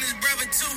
[0.00, 0.76] and his brother too.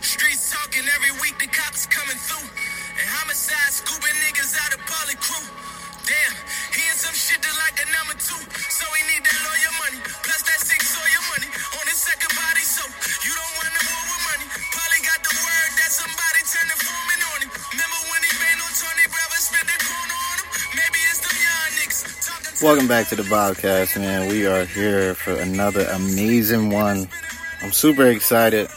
[0.00, 2.48] Streets talking every week, the cops coming through.
[2.96, 5.44] And homicide scooping niggas out of poly crew.
[6.08, 6.34] Damn,
[6.72, 8.40] he in some shit that like the number two.
[8.72, 10.00] So he need that lawyer money.
[10.24, 11.48] Plus that six lawyer money.
[11.52, 12.82] On his second body, so
[13.22, 14.46] you don't want no more with money.
[14.72, 17.50] Polly got the word that somebody turned the foreman on him.
[17.76, 20.48] Remember when he made no Tony Brother spit the corner on him?
[20.80, 22.00] Maybe it's them young niggas.
[22.64, 24.32] Welcome back to the Bobcast, man.
[24.32, 27.12] We are here for another amazing one.
[27.62, 28.68] I'm super excited.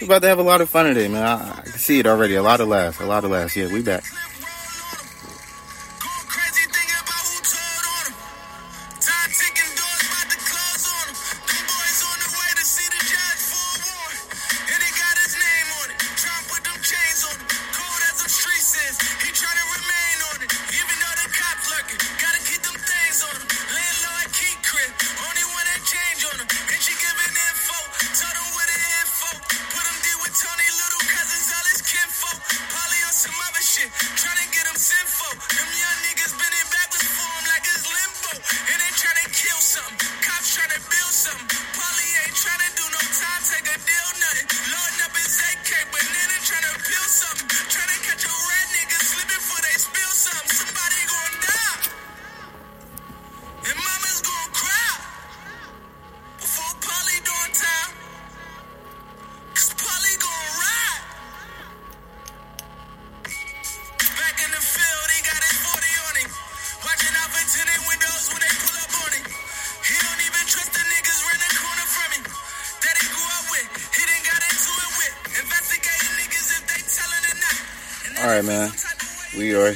[0.00, 1.22] We're about to have a lot of fun today, man.
[1.22, 2.34] I, I can see it already.
[2.34, 3.00] A lot of laughs.
[3.00, 3.56] A lot of laughs.
[3.56, 4.04] Yeah, we back.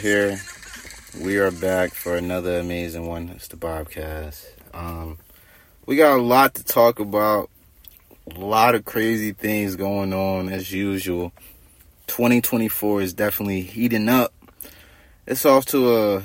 [0.06, 0.40] Here.
[1.20, 3.28] We are back for another amazing one.
[3.30, 4.46] It's the Bobcast.
[4.72, 5.18] Um,
[5.84, 7.50] we got a lot to talk about.
[8.32, 11.32] A lot of crazy things going on as usual.
[12.06, 14.32] 2024 is definitely heating up.
[15.26, 16.22] It's off to a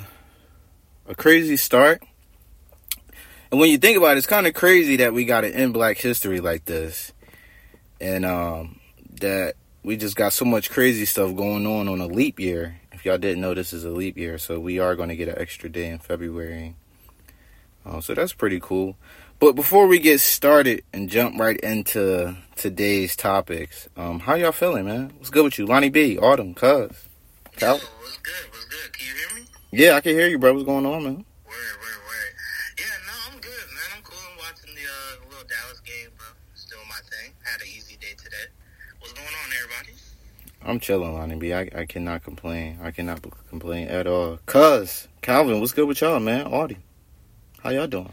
[1.07, 2.03] a crazy start.
[3.49, 5.73] And when you think about it, it's kind of crazy that we got to end
[5.73, 7.13] Black History like this,
[7.99, 8.79] and um,
[9.21, 12.77] that we just got so much crazy stuff going on on a leap year.
[13.01, 15.27] If y'all didn't know, this is a leap year, so we are going to get
[15.27, 16.75] an extra day in February.
[17.83, 18.95] Uh, so that's pretty cool.
[19.39, 24.85] But before we get started and jump right into today's topics, um, how y'all feeling,
[24.85, 25.13] man?
[25.17, 26.91] What's good with you, Lonnie B, Autumn, Cuz,
[27.55, 27.77] Cal?
[27.77, 28.45] Yo, what's good?
[28.51, 28.93] What's good?
[28.93, 29.47] Can you hear me?
[29.71, 30.53] Yeah, I can hear you, bro.
[30.53, 31.15] What's going on, man?
[31.15, 31.25] Word,
[31.81, 32.33] word, word.
[32.77, 33.97] Yeah, no, I'm good, man.
[33.97, 34.19] I'm cool.
[34.29, 36.27] I'm watching the uh, little Dallas game, bro.
[36.53, 37.33] Still my thing.
[37.41, 38.45] Had an easy day today.
[38.99, 39.97] What's going on, everybody?
[40.63, 41.53] I'm chilling, Lonnie B.
[41.53, 42.77] I, I cannot complain.
[42.81, 44.39] I cannot b- complain at all.
[44.45, 46.45] Cuz, Calvin, what's good with y'all, man?
[46.47, 46.77] Audie,
[47.63, 48.11] how y'all doing?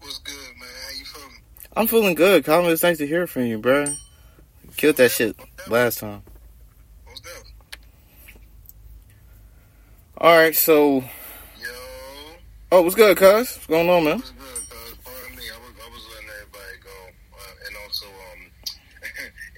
[0.00, 0.68] What's good, man?
[0.84, 1.40] How you feeling?
[1.76, 2.44] I'm feeling good.
[2.44, 3.86] Calvin, it's nice to hear from you, bro.
[4.76, 5.36] Killed that shit
[5.68, 6.22] last time.
[7.06, 7.42] What's good?
[10.18, 10.96] All right, so
[11.60, 11.70] Yo,
[12.72, 13.54] oh, what's good, cuz?
[13.54, 14.16] What's going on, man?
[14.18, 14.42] what's good?
[14.42, 15.44] Uh, pardon me.
[15.46, 16.98] I was, I was letting everybody go,
[17.38, 18.40] uh, and also um,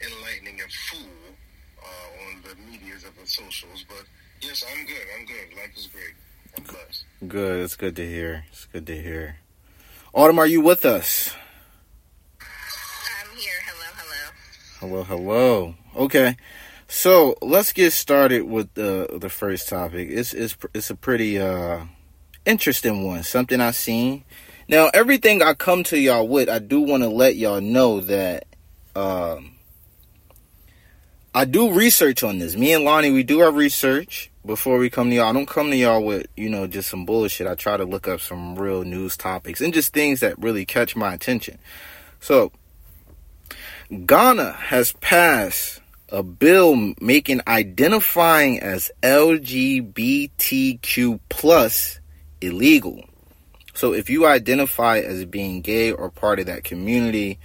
[0.04, 1.36] enlightening a fool
[1.82, 3.84] uh, on the medias of the socials.
[3.88, 4.04] But
[4.42, 5.06] yes, I'm good.
[5.18, 5.56] I'm good.
[5.56, 6.14] Life is great.
[6.56, 7.04] I'm blessed.
[7.24, 7.60] Good.
[7.60, 8.44] It's good to hear.
[8.50, 9.38] It's good to hear.
[10.12, 11.34] Autumn, are you with us?
[12.40, 13.52] I'm here.
[13.64, 15.02] Hello, hello.
[15.02, 15.74] Hello, hello.
[15.96, 16.36] Okay,
[16.88, 20.08] so let's get started with the the first topic.
[20.10, 21.84] It's it's it's a pretty uh
[22.44, 23.22] interesting one.
[23.22, 24.24] Something I've seen.
[24.68, 28.44] Now, everything I come to y'all with, I do want to let y'all know that
[28.94, 29.52] um
[31.34, 32.56] I do research on this.
[32.56, 35.28] Me and Lonnie, we do our research before we come to y'all.
[35.28, 37.46] I don't come to y'all with, you know, just some bullshit.
[37.46, 40.96] I try to look up some real news topics and just things that really catch
[40.96, 41.58] my attention.
[42.20, 42.52] So,
[44.06, 49.90] Ghana has passed a bill making identifying as LGBTQ
[51.28, 52.00] plus
[52.40, 53.04] illegal.
[53.74, 57.38] So if you identify as being gay or part of that community,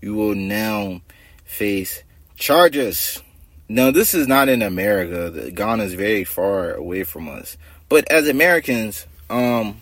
[0.00, 1.02] you will now
[1.44, 2.04] face
[2.36, 3.22] charges.
[3.68, 5.50] Now this is not in America.
[5.50, 7.56] Ghana is very far away from us.
[7.88, 9.80] But as Americans, um,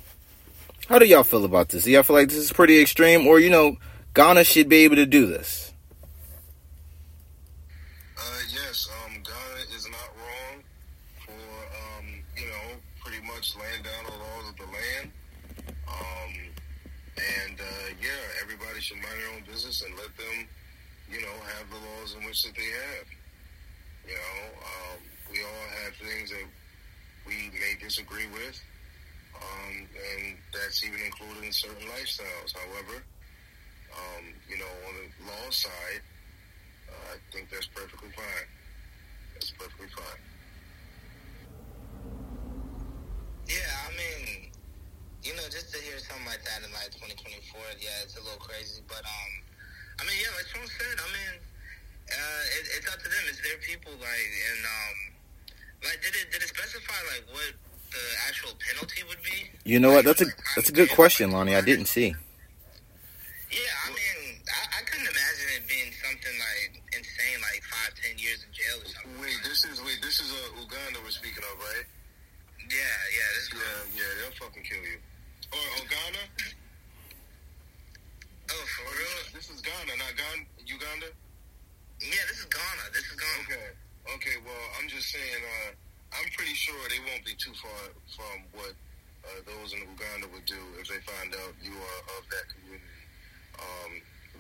[0.89, 1.85] how do y'all feel about this?
[1.85, 3.77] Do y'all feel like this is pretty extreme, or you know,
[4.15, 5.73] Ghana should be able to do this?
[8.19, 8.23] Uh,
[8.53, 10.63] yes, um, Ghana is not wrong
[11.25, 12.07] for, um,
[12.37, 15.11] you know, pretty much laying down the laws of the land.
[15.89, 16.33] Um,
[17.17, 20.49] and, uh, yeah, everybody should mind their own business and let them,
[21.11, 23.07] you know, have the laws in which that they have.
[24.09, 24.99] You know, um,
[25.31, 26.47] we all have things that
[27.27, 28.55] we may disagree with,
[29.35, 32.55] um, and that's even included in certain lifestyles.
[32.55, 33.03] However,
[33.91, 35.99] um, you know, on the law side,
[36.87, 38.47] uh, I think that's perfectly fine.
[39.35, 40.23] That's perfectly fine.
[43.51, 44.55] Yeah, I mean,
[45.27, 48.39] you know, just to hear something like that in like 2024, yeah, it's a little
[48.39, 48.87] crazy.
[48.87, 49.33] But um,
[49.99, 51.35] I mean, yeah, like Trump said, I mean,
[52.07, 53.25] uh, it, it's up to them.
[53.27, 54.97] It's their people, like, and um,
[55.91, 57.51] like, did it did it specify like what
[57.91, 59.51] the actual penalty would be?
[59.65, 60.05] You know what?
[60.05, 60.27] That's a
[60.57, 61.55] that's a good question, Lonnie.
[61.55, 62.15] I didn't see.
[63.51, 68.15] Yeah, I mean, I, I couldn't imagine it being something like insane, like five, ten
[68.15, 69.19] years in jail or something.
[69.19, 71.87] Wait, this is wait, this is uh, Uganda we're speaking of, right?
[72.71, 72.79] Yeah,
[73.11, 75.03] yeah, this is Yeah, yeah, they'll fucking kill you.
[75.51, 76.23] Or oh, Ghana?
[78.55, 79.19] Oh, for real?
[79.35, 81.11] This is Ghana, not Ghana, Uganda.
[81.99, 82.85] Yeah, this is Ghana.
[82.95, 83.43] This is Ghana.
[83.51, 83.67] Okay,
[84.15, 84.37] okay.
[84.47, 85.43] Well, I'm just saying.
[85.43, 88.75] Uh, I'm pretty sure they won't be too far from what
[89.23, 93.03] uh, those in Uganda would do if they find out you are of that community.
[93.61, 93.93] Um,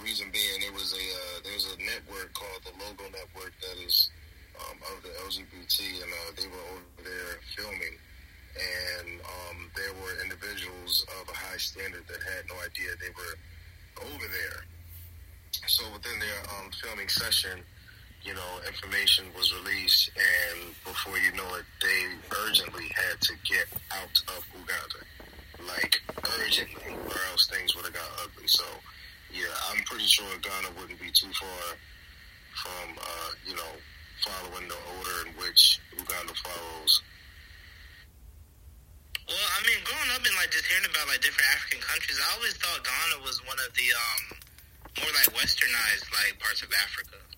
[0.03, 4.11] reason being, it was a uh, there's a network called the Logo Network that is
[4.59, 7.95] um, of the LGBT, and uh, they were over there filming,
[8.59, 13.35] and um, there were individuals of a high standard that had no idea they were
[14.11, 14.67] over there.
[15.67, 17.63] So within their um, filming session,
[18.23, 22.01] you know, information was released, and before you know it, they
[22.47, 25.01] urgently had to get out of Uganda,
[25.67, 26.01] like
[26.39, 28.47] urgently, or else things would have got ugly.
[28.47, 28.65] So,
[29.33, 31.77] yeah, I'm pretty sure Ghana wouldn't be too far
[32.61, 33.73] from, uh, you know,
[34.21, 37.03] following the order in which Uganda follows.
[39.25, 42.35] Well, I mean, growing up and like just hearing about like different African countries, I
[42.37, 44.23] always thought Ghana was one of the um
[44.99, 47.30] more like westernized like parts of Africa.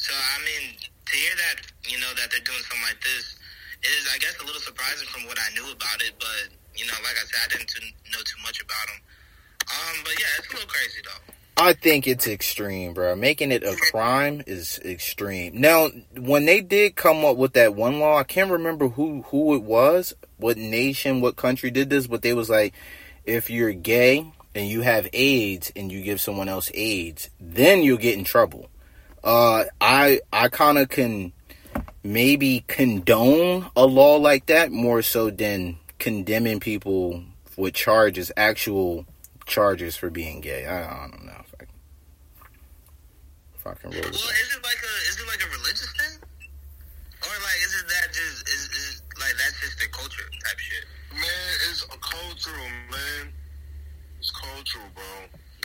[0.00, 3.36] So I mean, to hear that you know that they're doing something like this
[3.84, 6.16] is, I guess, a little surprising from what I knew about it.
[6.18, 9.00] But you know, like I said, I didn't know too much about them.
[9.68, 11.34] Um, but yeah, it's a little crazy though.
[11.62, 13.14] I think it's extreme, bro.
[13.14, 15.60] Making it a crime is extreme.
[15.60, 19.54] Now, when they did come up with that one law, I can't remember who who
[19.54, 22.72] it was, what nation, what country did this, but they was like,
[23.26, 27.98] if you're gay and you have AIDS and you give someone else AIDS, then you'll
[27.98, 28.70] get in trouble.
[29.22, 31.32] Uh, I I kind of can
[32.02, 37.22] maybe condone a law like that more so than condemning people
[37.56, 39.04] with charges, actual
[39.46, 40.64] charges for being gay.
[40.64, 41.64] I, I don't know if I,
[43.58, 44.16] if I can roll Well, that.
[44.16, 46.16] is it like a is it like a religious thing,
[47.20, 50.84] or like is it that just is, is like that's just their culture type shit?
[51.12, 51.22] Man,
[51.68, 53.32] it's a cultural, man.
[54.18, 55.04] It's cultural, bro.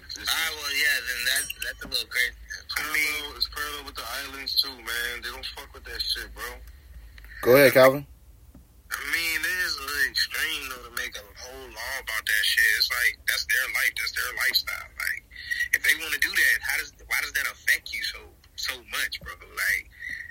[0.03, 2.35] It's, it's, All right, well, yeah, then that's that's a little crazy.
[2.75, 5.13] I mean, parallel, it's parallel with the islands too, man.
[5.23, 6.43] They don't fuck with that shit, bro.
[7.41, 8.03] Go ahead, Calvin.
[8.05, 12.43] I mean, it is a little extreme though to make a whole law about that
[12.43, 12.71] shit.
[12.79, 14.89] It's like that's their life, that's their lifestyle.
[14.95, 15.21] Like,
[15.75, 18.21] if they want to do that, how does why does that affect you so
[18.55, 19.35] so much, bro?
[19.35, 19.83] Like,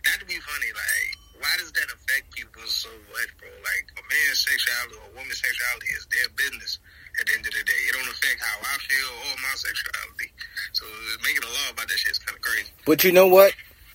[0.08, 1.10] not to be funny, like,
[1.40, 3.52] why does that affect people so much, bro?
[3.52, 6.80] Like, a man's sexuality or a woman's sexuality is their business.
[7.20, 10.32] At the end of the day, it don't affect how I feel or my sexuality.
[10.72, 10.84] So
[11.22, 12.70] making a law about that shit is kind of crazy.
[12.86, 13.52] But you know what?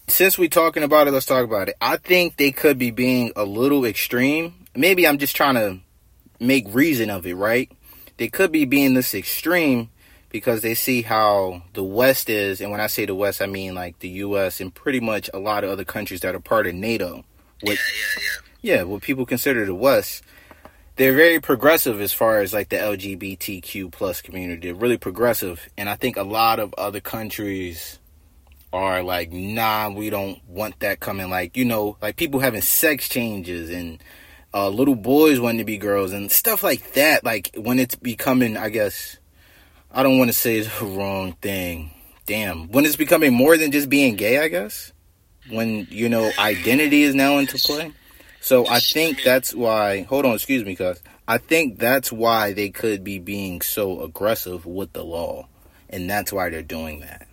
[0.08, 1.76] Since we're talking about it, let's talk about it.
[1.82, 4.66] I think they could be being a little extreme.
[4.76, 5.80] Maybe I'm just trying to
[6.40, 7.72] make reason of it, right?
[8.18, 9.90] They could be being this extreme
[10.30, 13.76] because they see how the West is, and when I say the West, I mean
[13.76, 14.62] like the U.S.
[14.62, 17.24] and pretty much a lot of other countries that are part of NATO.
[17.62, 18.76] What, Yeah, yeah, yeah.
[18.76, 20.24] yeah, what people consider the West,
[21.00, 24.68] they're very progressive as far as like the LGBTQ plus community.
[24.68, 28.00] They're really progressive, and I think a lot of other countries
[28.74, 31.30] are like, nah, we don't want that coming.
[31.30, 34.04] Like you know, like people having sex changes and
[34.54, 37.24] uh, little boys wanting to be girls and stuff like that.
[37.24, 39.18] Like when it's becoming, I guess,
[39.90, 41.92] I don't want to say the wrong thing.
[42.26, 44.92] Damn, when it's becoming more than just being gay, I guess.
[45.50, 47.94] When you know identity is now into play.
[48.42, 50.04] So I think that's why.
[50.04, 54.66] Hold on, excuse me, cuz I think that's why they could be being so aggressive
[54.66, 55.48] with the law,
[55.90, 57.28] and that's why they're doing that.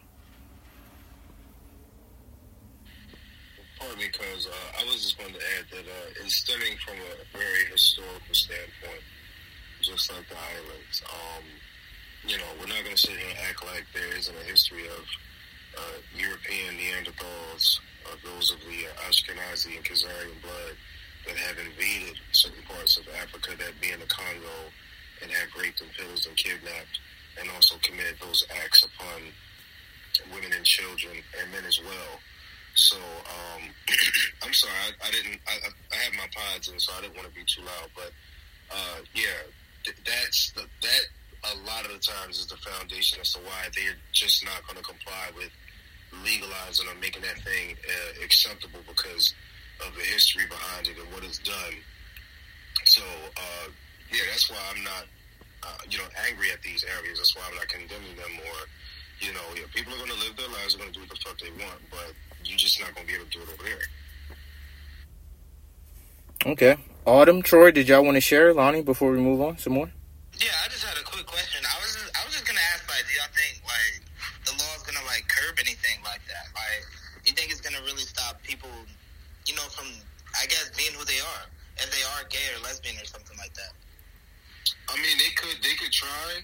[3.78, 7.38] Partly because uh, I was just going to add that uh, it's stemming from a
[7.38, 9.04] very historical standpoint,
[9.80, 11.02] just like the islands.
[11.08, 11.44] Um,
[12.26, 14.86] you know, we're not going to sit here and act like there isn't a history
[14.88, 15.04] of
[15.78, 20.76] uh, European Neanderthals, uh, those of the Ashkenazi and Khazarian blood
[21.26, 24.70] that have invaded certain parts of Africa, that be in the Congo,
[25.22, 27.00] and have raped and pillaged and kidnapped,
[27.40, 29.32] and also committed those acts upon
[30.32, 32.20] women and children and men as well.
[32.74, 33.62] So um,
[34.42, 35.40] I'm sorry, I, I didn't.
[35.48, 35.54] I,
[35.92, 37.88] I have my pods in, so I didn't want to be too loud.
[37.94, 38.12] But
[38.70, 39.48] uh, yeah,
[39.84, 41.04] th- that's the, that.
[41.46, 44.78] A lot of the times is the foundation as to why they're just not going
[44.78, 45.50] to comply with
[46.24, 49.34] legalizing or making that thing uh, acceptable because
[49.86, 51.74] of the history behind it and what it's done.
[52.84, 53.02] So
[53.36, 53.66] uh,
[54.12, 55.04] yeah, that's why I'm not
[55.62, 57.18] uh, you know angry at these areas.
[57.18, 58.56] That's why I'm not condemning them or
[59.20, 61.10] you know yeah, people are going to live their lives, they're going to do what
[61.10, 62.12] the fuck they want, but
[62.44, 63.84] you're just not going to be able to do it over there.
[66.46, 66.76] Okay.
[67.06, 69.90] Autumn, Troy, did y'all want to share, Lonnie, before we move on some more?
[70.38, 71.64] Yeah, I just had a quick question.
[71.64, 74.04] I was just, I was just gonna ask, like, do y'all think like
[74.44, 76.52] the law is gonna like curb anything like that?
[76.52, 76.84] Like,
[77.24, 78.68] you think it's gonna really stop people,
[79.46, 79.86] you know, from
[80.40, 81.44] I guess being who they are,
[81.78, 83.72] if they are gay or lesbian or something like that?
[84.88, 86.42] I mean, they could they could try,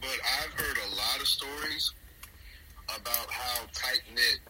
[0.00, 1.92] but I've heard a lot of stories
[2.88, 4.40] about how tight knit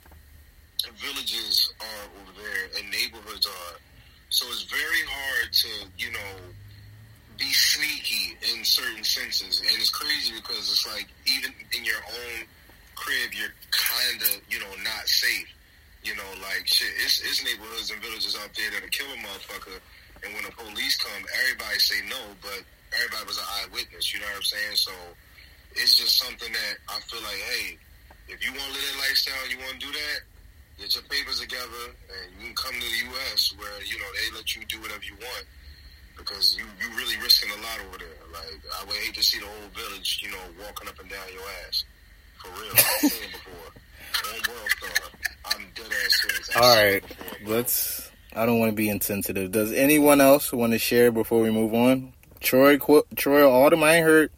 [0.97, 3.77] villages are over there and neighborhoods are.
[4.31, 6.35] So it's very hard to you know
[7.39, 12.47] be sneaky in certain senses, and it's crazy because it's like even in your own
[12.95, 15.49] crib, you're kind of you know not safe.
[16.03, 16.89] You know, like shit.
[17.05, 19.77] It's, it's neighborhoods and villages out there that'll kill a motherfucker,
[20.25, 22.65] and when the police come, everybody say no, but
[22.97, 24.13] everybody was an eyewitness.
[24.13, 24.77] You know what I'm saying?
[24.77, 24.93] So
[25.77, 27.77] it's just something that I feel like, hey,
[28.29, 30.19] if you want to live that lifestyle, you want to do that,
[30.79, 33.53] get your papers together, and you can come to the U.S.
[33.61, 35.45] where you know they let you do whatever you want
[36.17, 38.21] because you you really risking a lot over there.
[38.33, 41.27] Like I would hate to see the whole village, you know, walking up and down
[41.33, 41.85] your ass.
[42.41, 43.73] For real, I've seen before.
[44.27, 45.09] On World Star,
[45.47, 46.51] I'm dead ass serious.
[46.57, 47.05] I've All right.
[47.47, 48.11] Let's.
[48.35, 49.51] I don't want to be insensitive.
[49.51, 52.13] Does anyone else want to share before we move on?
[52.41, 54.31] Troy, Qu- Troy, Autumn, I ain't heard.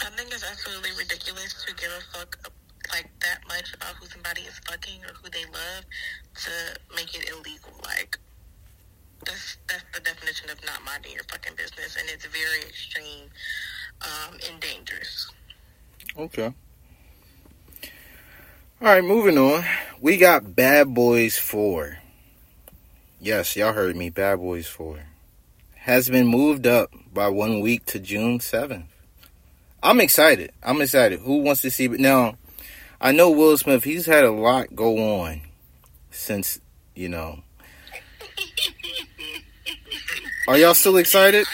[0.00, 2.50] I think it's absolutely ridiculous to give a fuck
[2.92, 5.84] like that much about who somebody is fucking or who they love
[6.34, 6.50] to
[6.94, 7.72] make it illegal.
[7.84, 8.18] Like
[9.24, 13.30] that's that's the definition of not minding your fucking business, and it's very extreme
[14.02, 15.30] um, and dangerous.
[16.18, 16.52] Okay.
[18.82, 19.64] All right, moving on.
[20.00, 21.98] We got Bad Boys 4.
[23.20, 24.10] Yes, y'all heard me.
[24.10, 24.98] Bad Boys 4
[25.76, 28.86] has been moved up by one week to June 7th.
[29.84, 30.50] I'm excited.
[30.64, 31.20] I'm excited.
[31.20, 32.00] Who wants to see it?
[32.00, 32.34] Now,
[33.00, 35.42] I know Will Smith, he's had a lot go on
[36.10, 36.58] since,
[36.96, 37.38] you know.
[40.48, 41.46] Are y'all still excited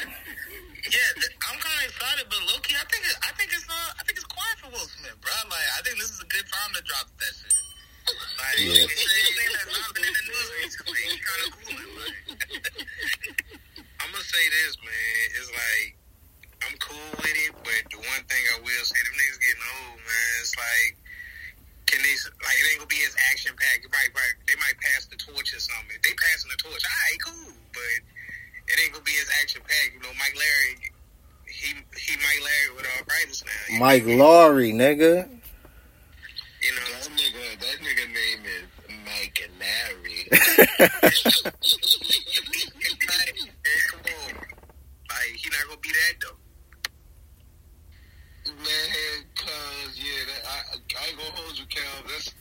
[1.21, 3.91] th- I'm kind of excited, but low key, I think it, I think it's uh,
[3.99, 5.33] I think it's quiet for Will Smith, bro.
[5.51, 7.53] Like, I think this is a good time to drop that shit.
[8.09, 8.17] Like, Yeah.
[8.17, 8.48] anything that's not been in the news recently, he kind of cool.
[8.59, 8.91] Like,
[14.03, 15.23] I'm gonna say this, man.
[15.39, 15.95] It's like
[16.67, 19.99] I'm cool with it, but the one thing I will say, them niggas getting old,
[20.03, 20.31] man.
[20.43, 20.99] It's like.
[21.89, 22.13] Can they
[22.45, 23.89] like it ain't gonna be as action packed?
[23.89, 24.37] Right, right.
[24.45, 25.97] They might pass the torch or something.
[25.97, 27.57] If they passing the torch, all right, cool.
[27.73, 28.05] But
[28.69, 29.97] it ain't gonna be as action packed.
[29.97, 30.93] You know, Mike Larry,
[31.49, 33.81] he he Mike Larry with arthritis now.
[33.81, 35.33] Mike Lowrey, nigga.
[36.61, 38.69] You know, That nigga, that nigga name is
[39.09, 39.41] Mike
[49.35, 51.83] Cause yeah, I, I ain't hold you, Cal.
[52.07, 52.35] That's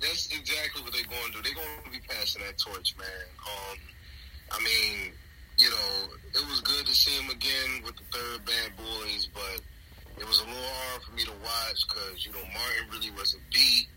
[0.00, 1.40] that's exactly what they're gonna do.
[1.42, 3.06] They're gonna be passing that torch, man.
[3.44, 3.78] Um,
[4.52, 5.12] I mean,
[5.56, 9.60] you know, it was good to see him again with the third Bad Boys, but
[10.18, 13.42] it was a little hard for me to watch because you know Martin really wasn't
[13.52, 13.88] beat.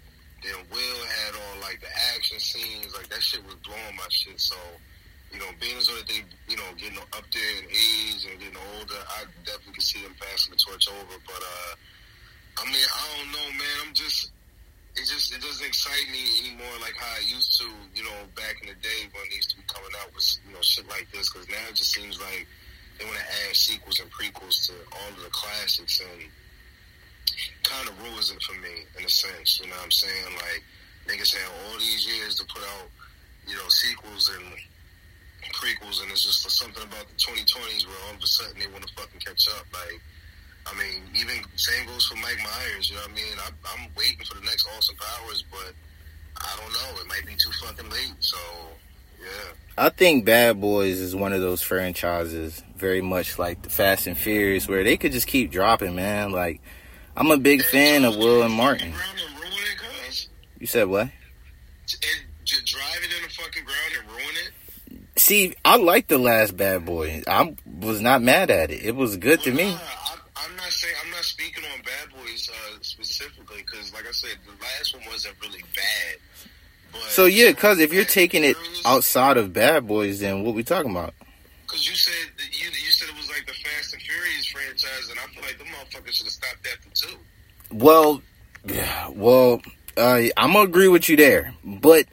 [0.43, 4.39] Then Will had all like the action scenes, like that shit was blowing my shit.
[4.39, 4.59] So,
[5.31, 6.19] you know, being as though that they,
[6.51, 10.13] you know, getting up there in age and getting older, I definitely could see them
[10.19, 11.15] passing the torch over.
[11.23, 11.71] But uh,
[12.59, 13.77] I mean, I don't know, man.
[13.87, 14.35] I'm just,
[14.99, 18.59] it just, it doesn't excite me anymore like how it used to, you know, back
[18.61, 21.07] in the day when they used to be coming out with, you know, shit like
[21.15, 21.31] this.
[21.31, 22.45] Because now it just seems like
[22.99, 26.29] they want to add sequels and prequels to all of the classics and
[27.63, 29.59] kind of ruins it for me in a sense.
[29.59, 30.35] You know what I'm saying?
[30.35, 30.63] Like
[31.07, 32.87] niggas had all these years to put out,
[33.47, 34.45] you know, sequels and
[35.51, 38.85] prequels, and it's just something about the 2020s where all of a sudden they want
[38.87, 39.65] to fucking catch up.
[39.73, 39.99] Like,
[40.65, 42.89] I mean, even same goes for Mike Myers.
[42.89, 43.35] You know what I mean?
[43.39, 45.73] I, I'm waiting for the next Austin Powers, but
[46.37, 47.01] I don't know.
[47.01, 48.15] It might be too fucking late.
[48.19, 48.37] So,
[49.19, 49.51] yeah.
[49.77, 54.17] I think Bad Boys is one of those franchises, very much like the Fast and
[54.17, 56.31] Furious, where they could just keep dropping, man.
[56.31, 56.61] Like,
[57.15, 58.93] I'm a big fan of Will and Martin.
[60.59, 61.01] You said what?
[61.01, 61.11] And
[62.43, 65.19] j- drive it in the fucking ground and ruin it.
[65.19, 67.21] See, I like the last Bad Boy.
[67.27, 68.83] I was not mad at it.
[68.83, 69.73] It was good to me.
[69.73, 74.11] I, I'm not saying I'm not speaking on Bad Boys uh, specifically because, like I
[74.11, 76.99] said, the last one wasn't really bad.
[77.09, 78.55] So yeah, because if you're taking it
[78.85, 81.13] outside of Bad Boys, then what we talking about?
[81.65, 83.45] Because you said you you said it was like
[84.83, 87.17] and Furious franchise, and I feel like the motherfuckers should have stopped that for two.
[87.71, 88.21] Well,
[88.65, 89.61] Yeah, well,
[89.97, 92.05] uh, I'm gonna agree with you there, but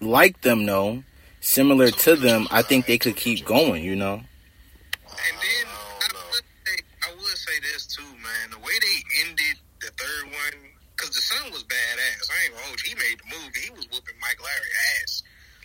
[0.00, 1.02] like them, though,
[1.40, 3.82] similar to them, I think they could keep going.
[3.84, 8.50] You know, And then I, would say, I would say this too, man.
[8.50, 12.30] The way they ended the third one, because the son was badass.
[12.30, 12.90] I ain't gonna hold you.
[12.90, 13.60] He made the movie.
[13.60, 14.72] He was whooping Mike Larry
[15.02, 15.22] ass.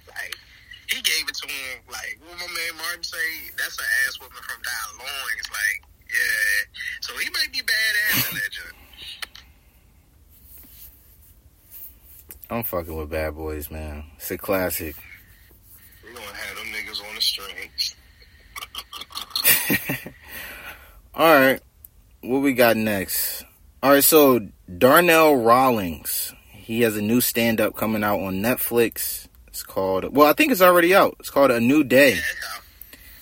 [0.08, 0.36] Like
[0.90, 1.86] he gave it to him.
[1.92, 5.48] Like what my man Martin say, that's an ass whooping from down loins.
[5.54, 6.80] Like yeah.
[7.02, 8.76] So he might be badass in that joint.
[12.52, 14.06] I'm fucking with Bad Boys, man.
[14.18, 14.96] It's a classic.
[16.04, 17.96] We're gonna have them niggas on the strings.
[21.14, 21.62] All right,
[22.22, 23.44] what we got next?
[23.84, 24.40] All right, so
[24.78, 29.28] Darnell Rawlings, he has a new stand up coming out on Netflix.
[29.48, 31.16] It's called, well, I think it's already out.
[31.20, 32.20] It's called A New Day.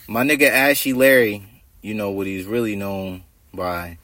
[0.08, 1.47] My nigga Ashy Larry,
[1.82, 3.98] you know what he's really known by.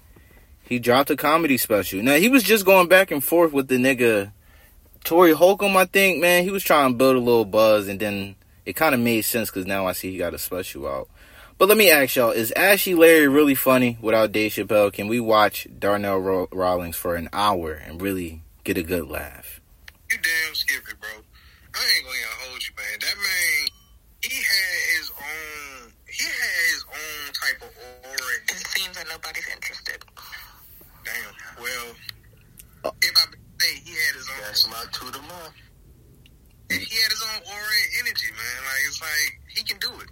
[0.63, 2.01] He dropped a comedy special.
[2.01, 4.31] Now he was just going back and forth with the nigga
[5.05, 6.43] Corey Holcomb, I think, man.
[6.43, 9.49] He was trying to build a little buzz and then it kind of made sense
[9.49, 11.09] because now I see he got a special out.
[11.57, 14.91] But let me ask y'all, is Ashy Larry really funny without Dave Chappelle?
[14.91, 19.61] Can we watch Darnell Rawlings for an hour and really get a good laugh?
[20.11, 21.09] You damn skippy, bro.
[21.09, 22.99] I ain't gonna hold you, man.
[22.99, 23.67] That man,
[24.21, 25.93] he had his own.
[26.07, 26.52] He had
[27.43, 27.71] type of
[28.07, 28.35] aura.
[28.49, 29.99] It seems that nobody's interested.
[31.03, 31.33] Damn.
[31.59, 31.87] Well,
[33.01, 33.25] if I
[33.59, 35.55] say he had his own, That's my two to month.
[36.71, 38.59] he had his own aura and energy, man.
[38.63, 40.09] Like it's like he can do it.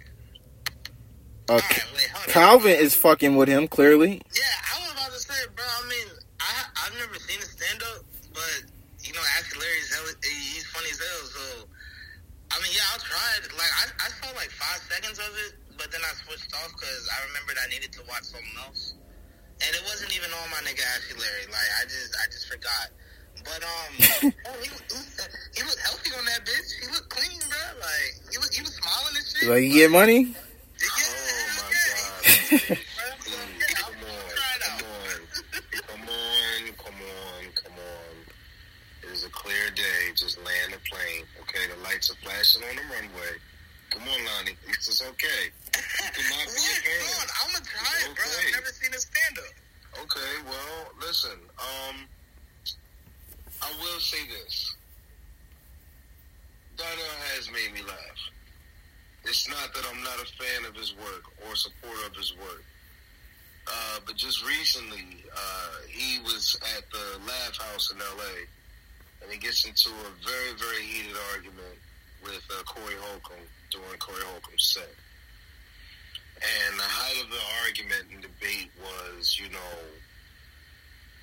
[1.48, 2.08] Uh, Alright, wait.
[2.28, 4.22] Calvin is fucking with him, clearly.
[4.32, 5.64] Yeah, I was about to say, bro.
[5.64, 6.08] I mean,
[6.40, 6.52] I
[6.86, 8.62] I've never seen a stand up, but
[9.02, 11.24] you know, Ashley Larry's hella, he's funny as hell.
[11.34, 11.44] So,
[12.52, 13.50] I mean, yeah, I'll try it.
[13.58, 17.02] Like I, I saw like five seconds of it, but then I switched off because
[17.10, 18.94] I remembered I needed to watch something else,
[19.58, 21.50] and it wasn't even on my nigga Ashley Larry.
[21.50, 22.86] Like I just I just forgot.
[23.42, 23.92] But um,
[24.46, 24.98] oh, he, he,
[25.58, 26.70] he looked healthy on that bitch.
[26.78, 27.82] He looked clean, bro.
[27.82, 29.48] Like he was he was smiling and shit.
[29.50, 30.30] Like, you get money?
[30.78, 32.78] Yeah, Oh my yeah, god.
[32.78, 32.86] he-
[33.22, 34.78] Please, yeah, come on, try it out.
[34.82, 35.18] come on,
[35.86, 38.14] come on, come on, come on.
[39.02, 40.10] It is a clear day.
[40.14, 41.24] Just land the plane.
[41.42, 43.34] Okay, the lights are flashing on the runway.
[43.92, 44.56] Come on, Lonnie.
[44.72, 45.52] It's just okay.
[45.52, 47.28] You cannot be a fan.
[47.44, 48.24] I'm gonna try it, bro.
[48.24, 49.52] I've never seen a stand up.
[50.00, 51.36] Okay, well, listen.
[51.60, 52.08] Um,
[53.60, 54.74] I will say this.
[56.78, 58.20] Donnell has made me laugh.
[59.24, 62.32] It's not that I'm not a fan of his work or a supporter of his
[62.40, 62.64] work.
[63.68, 69.22] Uh, but just recently, uh, he was at the Laugh House in L.A.
[69.22, 71.76] and he gets into a very, very heated argument
[72.24, 74.94] with uh, Corey Holcomb during Corey Holcomb's set.
[76.42, 79.78] And the height of the argument and debate was, you know,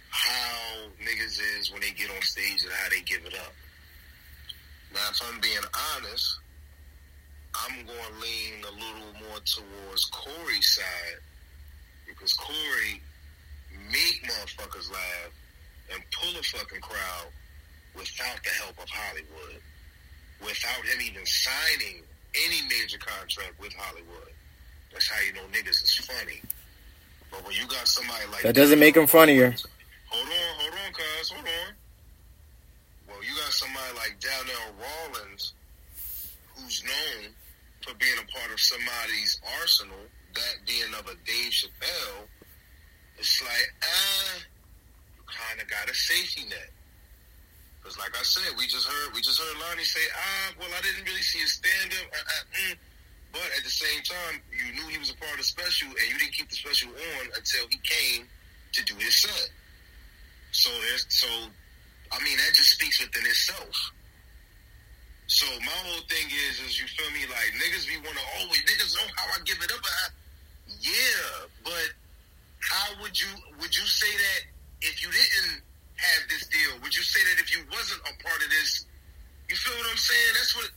[0.10, 3.54] how niggas is when they get on stage and how they give it up.
[4.94, 6.40] Now, if I'm being honest,
[7.54, 11.22] I'm going to lean a little more towards Corey's side
[12.08, 13.02] because Corey
[13.92, 15.32] make motherfuckers laugh
[15.94, 17.30] and pull a fucking crowd
[17.96, 19.62] without the help of Hollywood,
[20.42, 22.04] without him even signing
[22.36, 24.34] any major contract with Hollywood.
[24.92, 26.42] That's how you know niggas is funny.
[27.32, 29.54] But when you got somebody like That doesn't make him funnier.
[30.08, 31.74] Hold on, hold on, cuz, hold on.
[33.08, 35.54] Well, you got somebody like Donnell Rawlins,
[36.56, 37.34] who's known
[37.82, 42.26] for being a part of somebody's arsenal, that being of a Dave Chappelle.
[43.18, 44.38] It's like, ah,
[45.16, 46.72] you kind of got a safety net.
[47.80, 50.82] Because, like I said, we just heard we just heard Lonnie say, ah, well, I
[50.84, 52.08] didn't really see a stand up.
[52.12, 52.76] Uh, uh, mm.
[53.32, 56.06] But at the same time, you knew he was a part of the special, and
[56.10, 58.26] you didn't keep the special on until he came
[58.74, 59.50] to do his set.
[60.52, 61.28] So there's so
[62.12, 63.92] I mean that just speaks within itself.
[65.28, 68.96] So my whole thing is is you feel me like niggas be wanna always niggas
[68.98, 69.82] know how I give it up.
[69.86, 70.10] I,
[70.82, 71.94] yeah, but
[72.60, 73.30] how would you
[73.62, 74.42] would you say that
[74.82, 75.62] if you didn't
[76.00, 76.80] have this deal?
[76.82, 78.86] Would you say that if you wasn't a part of this?
[79.50, 80.32] You feel what I'm saying?
[80.36, 80.70] That's what.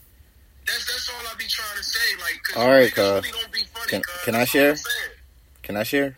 [0.66, 2.16] That's that's all I be trying to say.
[2.20, 3.04] Like, 'cause All right, cuz.
[3.24, 4.64] really don't be funny, Can- can I share?
[4.66, 5.10] all I'm saying.
[5.62, 6.16] Can I share?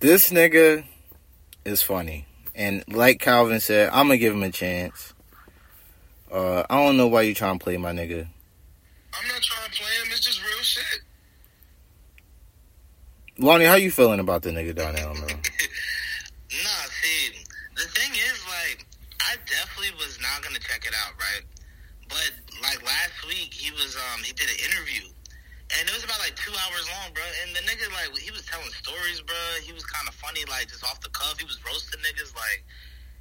[0.00, 0.84] This nigga
[1.64, 2.26] is funny.
[2.54, 5.12] And like Calvin said, I'm gonna give him a chance.
[6.30, 8.26] Uh, I don't know why you trying to play my nigga.
[9.14, 10.08] I'm not trying to play him.
[10.10, 11.00] It's just real shit.
[13.38, 15.28] Lonnie, how you feeling about the nigga Darnell, man?
[16.48, 17.34] Nah, see,
[17.74, 18.86] the thing is, like,
[19.20, 19.90] I definitely
[20.56, 21.44] gonna check it out, right?
[22.08, 22.32] But
[22.64, 25.04] like last week, he was um he did an interview,
[25.76, 27.24] and it was about like two hours long, bro.
[27.44, 29.36] And the nigga like he was telling stories, bro.
[29.60, 31.36] He was kind of funny, like just off the cuff.
[31.36, 32.64] He was roasting niggas, like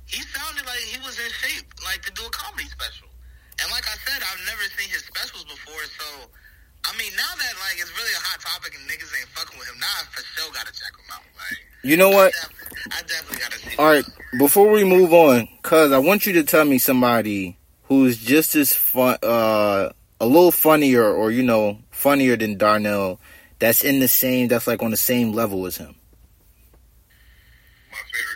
[0.07, 3.11] he sounded like he was in shape, like to do a comedy special.
[3.59, 6.07] And like I said, I've never seen his specials before, so
[6.87, 9.67] I mean, now that like it's really a hot topic and niggas ain't fucking with
[9.67, 11.21] him, now I for sure gotta check him out.
[11.35, 12.33] Like, You know what?
[12.35, 13.77] I definitely, I definitely gotta see.
[13.77, 14.05] All right,
[14.39, 18.73] before we move on, cuz I want you to tell me somebody who's just as
[18.73, 23.19] fun uh a little funnier or you know, funnier than Darnell
[23.59, 25.95] that's in the same that's like on the same level as him.
[27.91, 28.34] My favorite comedian, Ari Spears.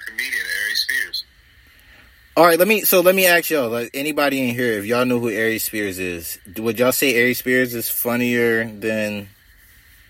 [2.39, 5.03] All right, let me so let me ask y'all, like anybody in here if y'all
[5.03, 9.27] know who Ari Spears is, would y'all say Ari Spears is funnier than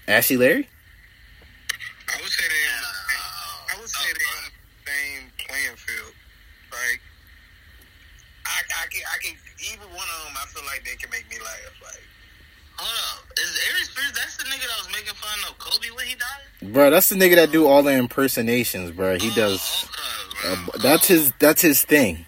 [0.07, 0.69] Ashley Larry?
[2.07, 2.63] I would say they.
[2.69, 6.13] Uh, I would say they on the same playing field.
[6.69, 7.01] Like,
[8.45, 9.33] I, I can, I can.
[9.73, 11.81] Either one of them, I feel like they can make me laugh.
[11.81, 12.03] Like,
[12.77, 14.11] Hold up, is Aries Spears?
[14.13, 16.73] That's the nigga that was making fun of Kobe when he died.
[16.73, 19.17] Bro, that's the nigga that do all the impersonations, bro.
[19.17, 19.98] He Oh, does okay,
[20.45, 22.25] uh, that's his that's his thing.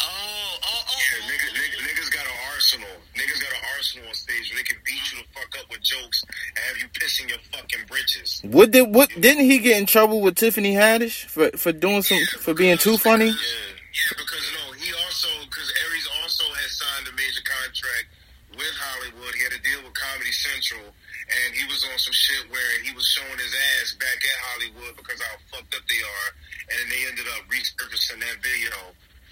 [0.00, 0.96] Oh, oh, oh.
[0.96, 2.88] yeah, nigga, nigga, niggas got an arsenal.
[3.14, 5.82] Niggas got an arsenal on stage where they can beat you the fuck up with
[5.82, 8.40] jokes and have you pissing your fucking britches.
[8.44, 12.20] What did what didn't he get in trouble with Tiffany Haddish for for doing some
[12.38, 13.26] for being too funny?
[13.26, 18.06] Yeah, yeah, because no, he also because Aries also has signed a major contract
[18.54, 19.34] with Hollywood.
[19.34, 20.93] He had a deal with Comedy Central,
[21.34, 24.94] and he was on some shit where he was showing his ass back at Hollywood
[24.94, 26.28] because how fucked up they are,
[26.70, 28.74] and then they ended up resurfacing that video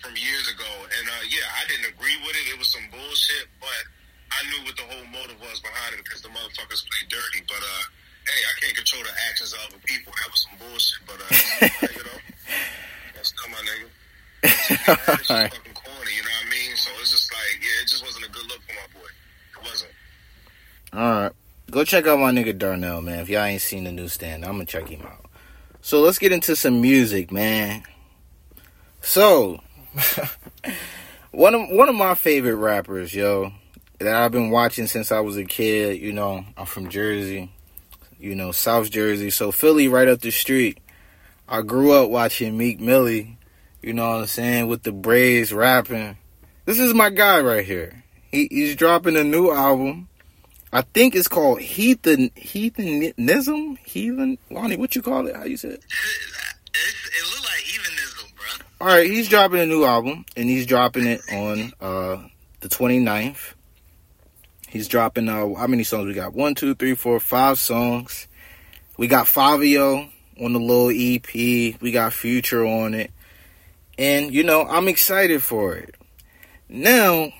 [0.02, 0.70] from years ago.
[0.98, 2.50] And uh, yeah, I didn't agree with it.
[2.50, 3.82] It was some bullshit, but
[4.34, 7.46] I knew what the whole motive was behind it because the motherfuckers play dirty.
[7.46, 7.84] But uh,
[8.26, 10.10] hey, I can't control the actions of other people.
[10.18, 11.30] That was some bullshit, but uh,
[11.96, 12.18] you know,
[13.14, 13.88] that's not my nigga.
[14.42, 14.68] It's
[15.30, 16.74] just fucking corny, you know what I mean?
[16.74, 19.06] So it's just like, yeah, it just wasn't a good look for my boy.
[19.06, 19.94] It wasn't.
[20.92, 21.32] All right.
[21.72, 23.20] Go check out my nigga Darnell, man.
[23.20, 25.24] If y'all ain't seen the new stand, I'm gonna check him out.
[25.80, 27.82] So let's get into some music, man.
[29.00, 29.58] So
[31.30, 33.52] one of one of my favorite rappers, yo,
[34.00, 37.50] that I've been watching since I was a kid, you know, I'm from Jersey,
[38.20, 40.76] you know, South Jersey, so Philly right up the street.
[41.48, 43.38] I grew up watching Meek Millie,
[43.80, 46.18] you know what I'm saying, with the braids rapping.
[46.66, 48.04] This is my guy right here.
[48.30, 50.10] He, he's dropping a new album.
[50.72, 53.76] I think it's called Heathen Heathenism.
[53.84, 55.36] Heathen Lonnie, what you call it?
[55.36, 55.84] How you say it?
[56.74, 58.66] It looked like heathenism, bro.
[58.80, 62.26] All right, he's dropping a new album, and he's dropping it on uh,
[62.60, 63.52] the 29th.
[64.70, 66.32] He's dropping uh, how many songs we got?
[66.32, 68.26] One, two, three, four, five songs.
[68.96, 70.10] We got Fivio
[70.42, 71.34] on the little EP.
[71.82, 73.10] We got Future on it,
[73.98, 75.94] and you know I'm excited for it.
[76.70, 77.30] Now,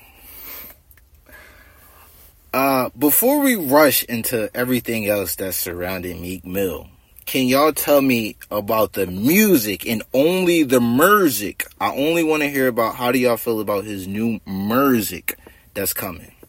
[2.53, 6.89] uh, before we rush into everything else that's surrounding Meek Mill,
[7.25, 11.67] can y'all tell me about the music and only the music?
[11.81, 15.39] I only want to hear about how do y'all feel about his new music
[15.75, 16.33] that's coming.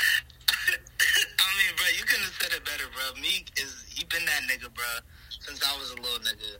[0.00, 3.20] I mean, bro, you couldn't have said it better, bro.
[3.20, 4.84] Meek is he been that nigga, bro,
[5.38, 6.59] since I was a little nigga.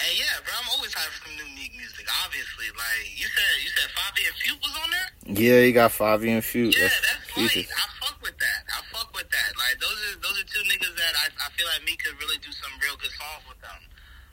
[0.00, 2.08] And yeah, bro, I'm always hyped for some new Meek music.
[2.24, 5.08] Obviously, like you said, you said Fabi and Fute was on there.
[5.36, 6.72] Yeah, he got Fabi and Fute.
[6.72, 7.68] Yeah, That's, that's Jesus.
[7.68, 7.76] light.
[7.76, 8.60] I fuck with that.
[8.72, 9.50] I fuck with that.
[9.60, 12.40] Like those are those are two niggas that I I feel like Meek could really
[12.40, 13.80] do some real good songs with them.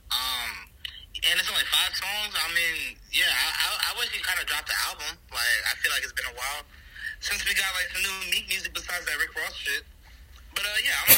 [0.07, 0.51] Um,
[1.27, 2.31] and it's only five songs.
[2.31, 5.19] I mean, yeah, I I, I wish he kind of dropped the album.
[5.35, 6.63] Like I feel like it's been a while
[7.19, 9.83] since we got like some new Meek music besides that Rick Ross shit.
[10.55, 11.11] But uh, yeah, I'm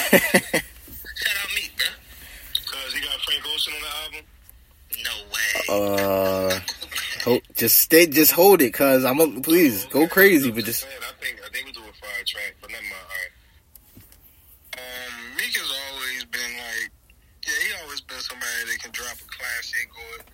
[1.22, 1.92] shout out Meek, bro.
[2.58, 4.24] Because he got Frank Ocean on the album.
[5.04, 5.52] No way.
[5.70, 6.60] uh,
[7.24, 11.14] ho- just stay, just hold it, cause I'm a, please go crazy, but just I
[11.22, 12.96] think I think we do a fire track, but never mind.
[12.96, 13.32] All right.
[14.80, 16.90] Um, Meek has always been like,
[17.46, 20.26] yeah, he always been somebody that can drop a classic or,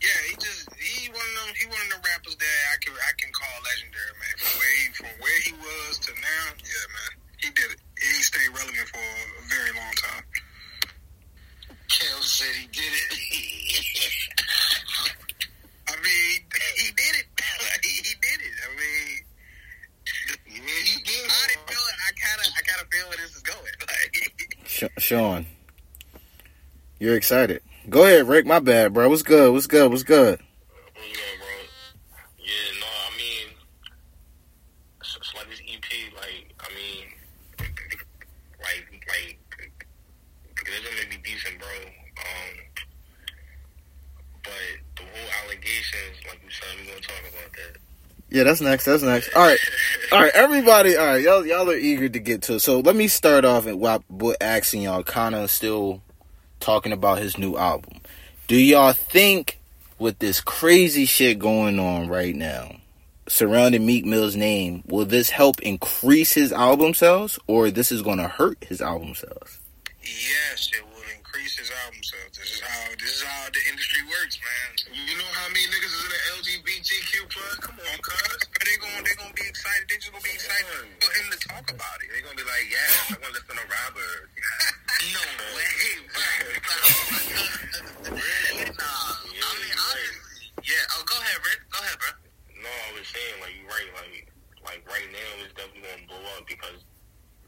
[0.00, 2.94] yeah, he just he one of them he one of the rappers that I can
[2.96, 4.34] I can call legendary, man.
[4.40, 7.12] From where he from where he was to now, yeah, man,
[7.44, 7.80] he did it.
[7.98, 10.24] He stayed relevant for a very long time.
[11.90, 13.10] Kel said he did it.
[15.88, 16.44] I mean,
[16.76, 17.26] he did it.
[17.82, 18.54] he, he did it.
[18.60, 19.24] I mean,
[20.46, 21.24] yeah, he did.
[21.26, 21.96] I didn't feel it.
[22.06, 23.74] I kind of, I kind of feel where this is going.
[23.88, 24.12] Like,
[24.68, 25.46] Sh- Sean,
[26.98, 27.62] you're excited.
[27.88, 28.44] Go ahead, Rick.
[28.44, 29.08] My bad, bro.
[29.08, 29.50] What's good?
[29.54, 29.90] What's good?
[29.90, 30.38] What's good?
[30.96, 31.48] you know, bro.
[32.36, 33.48] Yeah, no, I mean,
[35.00, 37.08] it's, it's like this EP, like, I mean,
[38.60, 39.86] like, like,
[40.66, 41.68] they're gonna be decent, bro.
[41.72, 42.84] Um,
[44.44, 44.52] but
[44.96, 47.80] the whole allegations, like you said, we're gonna talk about that.
[48.28, 48.84] Yeah, that's next.
[48.84, 49.34] That's next.
[49.34, 49.58] All right.
[50.10, 50.96] All right, everybody.
[50.96, 52.58] All right, y'all, y'all are eager to get to.
[52.58, 56.00] So let me start off and while with asking y'all, kind of still
[56.60, 58.00] talking about his new album.
[58.46, 59.58] Do y'all think
[59.98, 62.76] with this crazy shit going on right now
[63.28, 68.16] surrounding Meek Mill's name, will this help increase his album sales, or this is going
[68.16, 69.58] to hurt his album sales?
[70.00, 72.32] Yes, it will increase his album sales.
[72.32, 75.04] This is how this is how the industry works, man.
[75.06, 77.54] You know how many niggas is in the LGBTQ plus?
[77.56, 78.57] Come on, cuz.
[78.68, 79.88] They gonna they gonna be excited.
[79.88, 80.68] They just gonna be excited
[81.00, 82.12] for him to talk about it.
[82.12, 84.28] They gonna be like, yeah, I want to listen to Robert.
[85.08, 85.24] No
[85.56, 86.20] way, bro.
[86.20, 90.84] Oh nah, I mean honestly, yeah.
[90.98, 91.64] Oh, go ahead, Rick.
[91.70, 92.12] Go ahead, bro.
[92.60, 93.88] No, I was saying like you're right.
[93.94, 94.26] Like
[94.66, 96.82] like right now, it's definitely gonna blow up because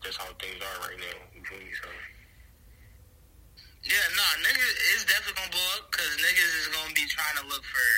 [0.00, 1.18] that's how things are right now.
[1.36, 1.74] You feel me?
[1.74, 1.90] So
[3.82, 7.44] Yeah, nah, niggas is definitely gonna blow up because niggas is gonna be trying to
[7.50, 7.90] look for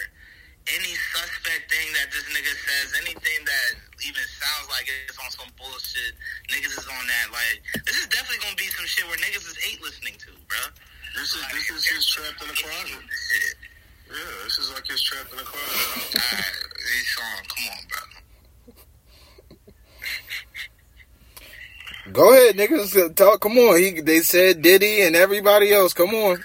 [0.70, 3.70] any suspect thing that this nigga says, anything that
[4.06, 6.14] even sounds like it's on some bullshit.
[6.50, 7.26] Niggas is on that.
[7.34, 10.62] Like, this is definitely gonna be some shit where niggas is hate listening to, bro.
[11.18, 13.02] This is this is his trapped in the closet.
[13.02, 13.56] Shit.
[14.06, 16.20] Yeah, this is like his trapped in the closet.
[16.20, 18.02] Alright, this song, come on, bro.
[22.12, 23.14] Go ahead, niggas.
[23.14, 23.40] Talk.
[23.40, 23.78] Come on.
[23.78, 24.00] He.
[24.00, 25.92] They said Diddy and everybody else.
[25.94, 26.42] Come on.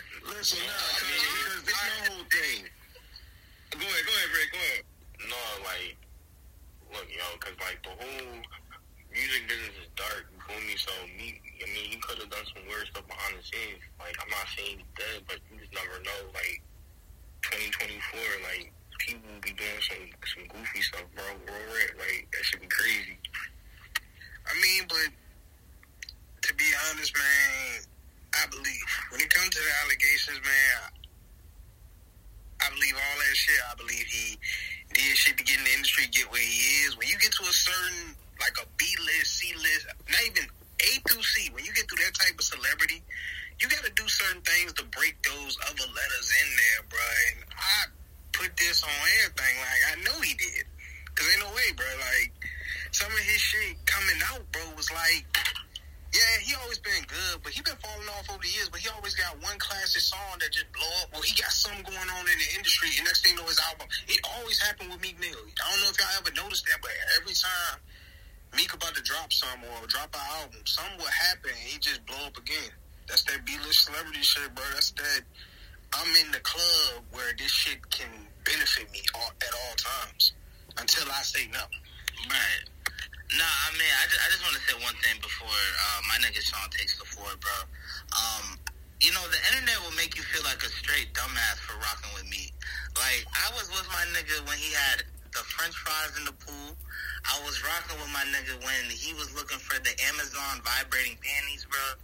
[96.47, 101.67] I was rocking with my nigga when he was looking for the Amazon vibrating panties,
[101.67, 101.99] bro.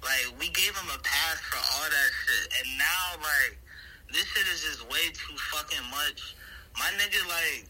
[0.00, 2.46] Like, we gave him a pass for all that shit.
[2.58, 3.54] And now, like,
[4.10, 6.34] this shit is just way too fucking much.
[6.74, 7.68] My nigga, like,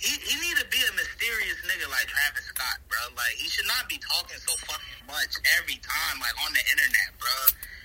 [0.00, 3.02] he, he need to be a mysterious nigga like Travis Scott, bro.
[3.18, 7.10] Like, he should not be talking so fucking much every time, like, on the internet,
[7.20, 7.36] bro.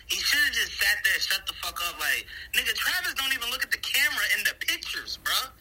[0.07, 1.97] He should have just sat there, shut the fuck up.
[1.97, 5.51] Like, nigga, Travis don't even look at the camera in the pictures, bro.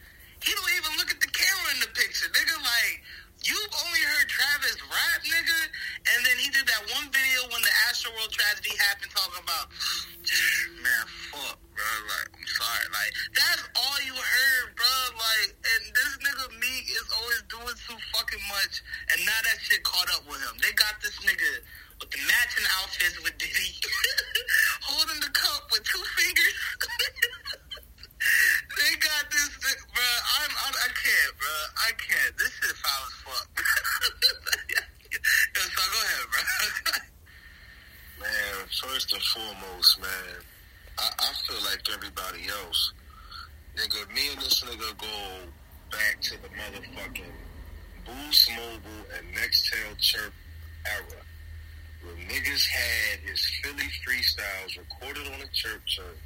[0.45, 2.57] He don't even look at the camera in the picture, nigga.
[2.61, 3.01] Like,
[3.49, 5.61] you've only heard Travis rap, nigga,
[6.13, 9.73] and then he did that one video when the Astroworld tragedy happened, talking about,
[10.85, 11.89] man, fuck, bro.
[12.13, 12.87] Like, I'm sorry.
[12.93, 14.97] Like, that's all you heard, bro.
[15.17, 18.85] Like, and this nigga Meek is always doing too fucking much,
[19.17, 20.61] and now that shit caught up with him.
[20.61, 21.65] They got this nigga
[22.05, 23.81] with the matching outfits with Diddy,
[24.93, 26.53] holding the cup with two fingers.
[28.77, 29.53] they got this,
[29.93, 30.09] bro.
[30.41, 31.55] I'm, I'm, I can't, bro.
[31.79, 32.33] I can't.
[32.39, 33.49] This shit foul as fuck.
[35.15, 36.43] Yo, so go ahead, bro.
[38.21, 40.39] Man, first and foremost, man,
[40.99, 42.93] I, I feel like everybody else.
[43.77, 45.51] Nigga, me and this nigga go
[45.91, 47.35] back to the motherfucking
[48.07, 50.33] Boost Mobile and Nextel Chirp
[50.87, 51.23] era.
[52.03, 56.17] Where niggas had his Philly freestyles recorded on a chirp chirp.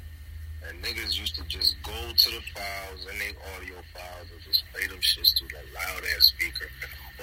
[0.67, 4.63] And niggas used to just go to the files and they audio files and just
[4.73, 6.67] play them shits through the loud ass speaker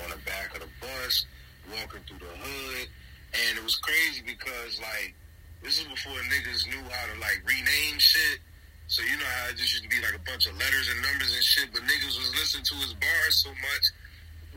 [0.02, 1.26] on the back of the bus,
[1.70, 2.88] walking through the hood.
[3.36, 5.14] And it was crazy because like
[5.62, 8.40] this is before niggas knew how to like rename shit.
[8.88, 11.02] So you know how it just used to be like a bunch of letters and
[11.02, 13.84] numbers and shit, but niggas was listening to his bars so much,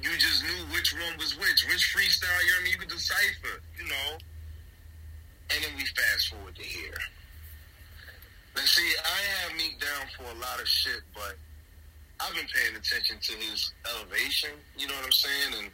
[0.06, 2.74] you just knew which one was which, which freestyle, you know what I mean?
[2.74, 4.10] You could decipher, you know.
[5.50, 7.02] And then we fast forward to here.
[8.56, 11.40] Now see, I have Meek down for a lot of shit, but
[12.20, 14.52] I've been paying attention to his elevation.
[14.76, 15.52] You know what I'm saying?
[15.64, 15.68] And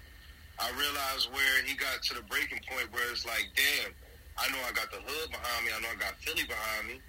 [0.62, 3.91] I realized where he got to the breaking point where it's like, damn,
[4.38, 5.73] I know I got the hood behind me.
[5.73, 7.01] I know I got Philly behind me.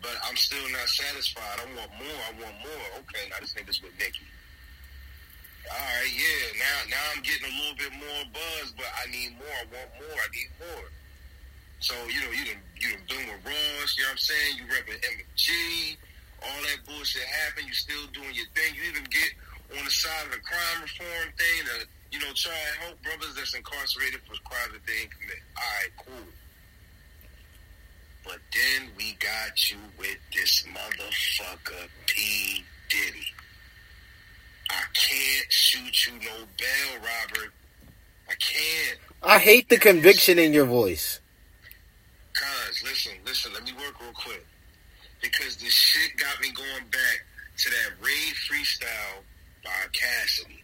[0.00, 1.60] But I'm still not satisfied.
[1.60, 2.20] I want more.
[2.28, 2.86] I want more.
[3.04, 4.28] Okay, now this nigga's with Nicki.
[5.66, 6.44] All right, yeah.
[6.60, 9.56] Now, now I'm getting a little bit more buzz, but I need more.
[9.56, 10.16] I want more.
[10.20, 10.88] I need more.
[11.80, 13.96] So you know, you done you done been with Ross.
[13.96, 14.52] You know what I'm saying?
[14.60, 15.96] You repping MG.
[16.42, 17.66] All that bullshit happened.
[17.66, 18.74] You're still doing your thing.
[18.76, 19.30] You even get
[19.78, 23.34] on the side of the crime reform thing to you know try and help brothers
[23.34, 25.42] that's incarcerated for crimes that they ain't commit.
[25.56, 26.28] All right, cool.
[28.24, 33.26] But then we got you with this motherfucker P Diddy.
[34.70, 37.52] I can't shoot you no bail, Robert.
[38.28, 38.98] I can't.
[39.22, 41.20] I hate the conviction in your voice.
[42.32, 44.44] Cuz, listen, listen, let me work real quick.
[45.26, 47.18] Because this shit got me going back
[47.58, 49.26] to that raid freestyle
[49.64, 50.62] by Cassidy.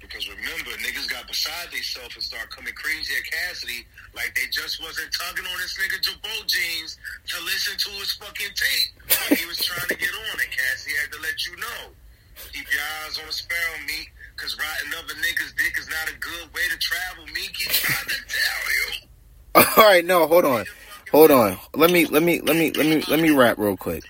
[0.00, 4.76] Because remember, niggas got beside themselves and start coming crazy at Cassidy like they just
[4.84, 7.00] wasn't tugging on this nigga Jabot jeans
[7.32, 10.36] to listen to his fucking tape when he was trying to get on.
[10.36, 11.96] And Cassidy had to let you know.
[12.52, 16.18] Keep your eyes on the sparrow, Meek, because riding other niggas' dick is not a
[16.18, 17.56] good way to travel, Meek.
[17.56, 18.86] He's trying to tell you.
[19.80, 20.66] All right, no, hold on,
[21.14, 21.56] hold on.
[21.76, 24.02] Let me, let me, let me, let me, let me rap real quick.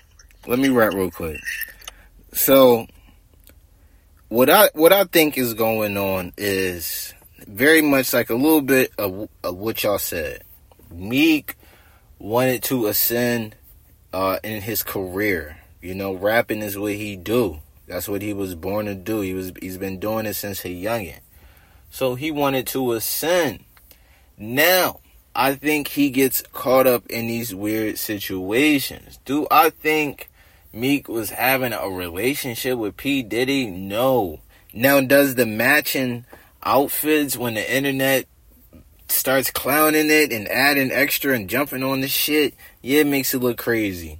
[0.47, 1.39] Let me rap real quick.
[2.33, 2.87] So,
[4.29, 7.13] what I what I think is going on is
[7.47, 10.43] very much like a little bit of, of what y'all said.
[10.91, 11.55] Meek
[12.17, 13.55] wanted to ascend
[14.11, 15.57] uh, in his career.
[15.83, 17.59] You know, rapping is what he do.
[17.85, 19.21] That's what he was born to do.
[19.21, 21.19] He was he's been doing it since a youngin.
[21.91, 23.63] So he wanted to ascend.
[24.39, 25.01] Now,
[25.35, 29.19] I think he gets caught up in these weird situations.
[29.25, 30.29] Do I think
[30.71, 33.21] Meek was having a relationship with P.
[33.21, 33.67] Diddy?
[33.67, 34.39] No.
[34.73, 36.25] Now, does the matching
[36.63, 38.27] outfits when the internet
[39.09, 42.53] starts clowning it and adding extra and jumping on the shit?
[42.81, 44.19] Yeah, it makes it look crazy.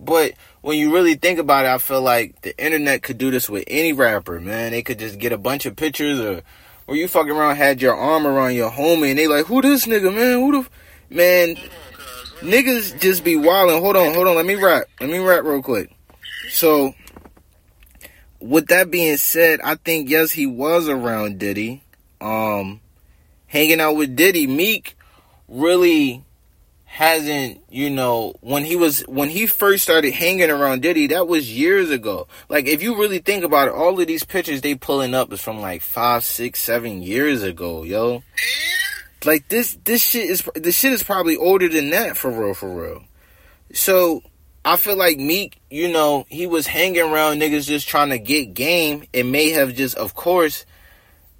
[0.00, 3.50] But when you really think about it, I feel like the internet could do this
[3.50, 4.72] with any rapper, man.
[4.72, 6.40] They could just get a bunch of pictures or
[6.86, 9.86] or you fucking around had your arm around your homie and they like, who this
[9.86, 10.40] nigga, man?
[10.40, 10.68] Who the
[11.14, 11.56] man?
[12.40, 13.80] Niggas just be wilding.
[13.80, 14.36] Hold on, hold on.
[14.36, 14.84] Let me rap.
[15.00, 15.90] Let me rap real quick.
[16.50, 16.94] So,
[18.40, 21.82] with that being said, I think yes, he was around Diddy,
[22.20, 22.80] um,
[23.46, 24.46] hanging out with Diddy.
[24.46, 24.96] Meek
[25.48, 26.24] really
[26.90, 31.56] hasn't, you know, when he was when he first started hanging around Diddy, that was
[31.56, 32.26] years ago.
[32.48, 35.40] Like if you really think about it, all of these pictures they pulling up is
[35.40, 38.24] from like five, six, seven years ago, yo.
[39.24, 42.68] Like this this shit is this shit is probably older than that for real, for
[42.68, 43.04] real.
[43.72, 44.24] So
[44.64, 48.52] I feel like Meek, you know, he was hanging around niggas just trying to get
[48.52, 49.04] game.
[49.12, 50.66] It may have just, of course,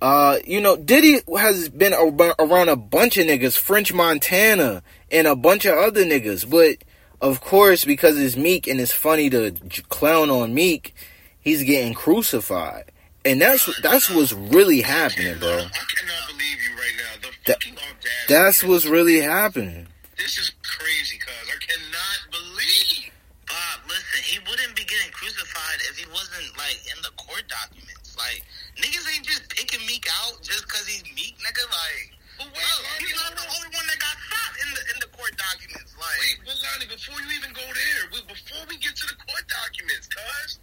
[0.00, 5.36] uh, you know, Diddy has been around a bunch of niggas, French Montana, and a
[5.36, 6.48] bunch of other niggas.
[6.48, 6.78] But
[7.20, 10.94] of course, because it's Meek and it's funny to j- clown on Meek,
[11.40, 12.90] he's getting crucified,
[13.24, 15.50] and that's that's what's really happening, bro.
[15.50, 17.28] I cannot believe you right now.
[17.28, 18.28] The fucking audacity.
[18.28, 19.86] That's what's really happening.
[20.16, 21.32] This is crazy, cuz.
[21.48, 23.08] I cannot believe.
[23.48, 28.14] Bob, listen, he wouldn't be getting crucified if he wasn't like in the court documents.
[28.16, 28.44] Like
[28.78, 31.64] niggas ain't just picking Meek out just cause he's Meek, nigga.
[31.66, 33.56] Like, But wait, bro, Lonnie, he's not hold the on.
[33.58, 35.92] only one that got shot in the in the court documents.
[35.98, 39.18] Like, Wait, but Lonnie, before you even go there, we- before we get to the
[39.24, 40.60] court documents, cuz,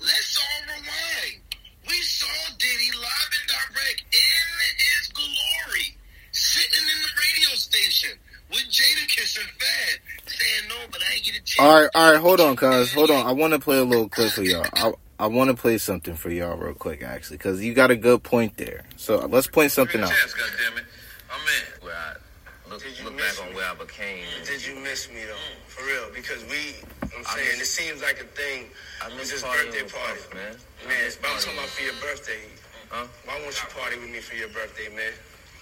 [0.00, 1.40] let's all rewind.
[1.88, 2.30] We saw
[2.62, 4.46] Diddy live and direct in
[4.78, 5.98] his glory,
[6.32, 8.14] sitting in the radio station
[8.50, 11.53] with Jadakiss and Fad, saying no, but I ain't get a chance.
[11.64, 12.92] All right, all right, hold on, cuz.
[12.92, 13.24] Hold on.
[13.24, 14.66] I want to play a little clip for y'all.
[14.74, 17.96] I, I want to play something for y'all real quick, actually, because you got a
[17.96, 18.84] good point there.
[18.96, 20.10] So let's point something out.
[20.10, 20.84] Chance, goddammit.
[21.32, 21.86] I'm in.
[21.86, 23.56] Where I look, Did you look miss back on me?
[23.56, 24.24] where I became.
[24.44, 25.32] Did you miss me though?
[25.32, 25.68] Mm.
[25.72, 26.04] For real?
[26.14, 28.68] Because we, I'm I saying, miss- it seems like a thing.
[29.02, 30.20] I It's miss his birthday party.
[30.20, 30.52] Puff, man.
[30.84, 32.44] I Man, miss but I'm talking about with- for your birthday.
[32.92, 33.06] Huh?
[33.24, 35.16] Why won't you party with me for your birthday, man?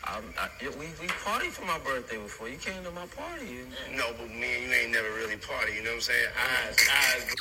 [0.04, 2.48] I'm, I, we we partied for my birthday before.
[2.48, 3.60] You came to my party.
[3.60, 5.74] And, No, but me and you ain't never really party.
[5.74, 6.26] You know what I'm saying?
[6.66, 7.34] Eyes, eyes.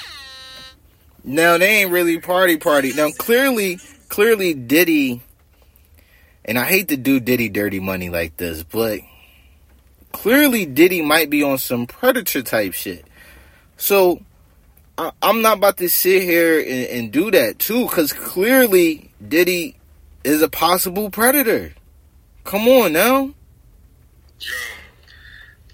[1.23, 2.93] Now they ain't really party party.
[2.93, 3.79] Now clearly,
[4.09, 5.21] clearly Diddy,
[6.45, 8.99] and I hate to do Diddy dirty money like this, but
[10.11, 13.05] clearly Diddy might be on some predator type shit.
[13.77, 14.21] So
[14.97, 19.77] I, I'm not about to sit here and, and do that too, because clearly Diddy
[20.23, 21.73] is a possible predator.
[22.43, 23.17] Come on now.
[24.39, 24.57] Yo,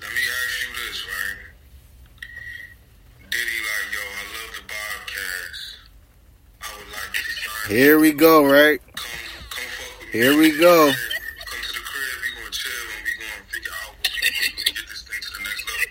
[0.01, 1.37] let me ask you this, right?
[3.31, 5.59] Diddy like, yo, I love the podcast.
[6.61, 6.65] I
[7.69, 8.81] Here we go, right?
[8.95, 9.05] Come,
[9.49, 10.19] come fuck with me.
[10.19, 10.91] Here we go.
[10.91, 14.55] Come to the crib, we gonna chill and we gonna figure out what we gonna
[14.57, 15.87] do to get this thing to the next level.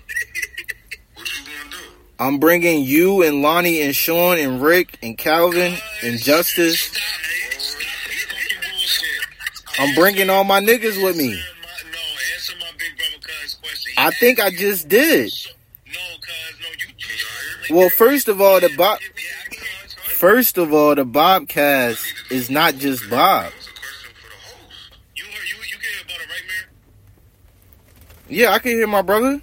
[1.14, 1.84] What you gonna do?
[2.18, 6.94] I'm bringing you and Lonnie and Sean and Rick and Calvin and Justice.
[9.78, 11.30] I'm bringing all my niggas with me.
[11.30, 11.36] No,
[12.34, 13.92] answer my big brother cuz question.
[13.98, 15.32] I think I just did.
[15.86, 16.68] No, cuz, no,
[17.68, 17.76] you.
[17.76, 19.00] Well, first of all, the Bob.
[19.00, 19.08] Yeah,
[19.44, 20.12] I can answer it.
[20.12, 23.52] First of all, the Bobcast is not just Bob.
[23.52, 24.92] That's a question for the host.
[25.16, 26.64] You heard, you, you can hear about it, right, man?
[28.28, 29.42] Yeah, I can hear my brother.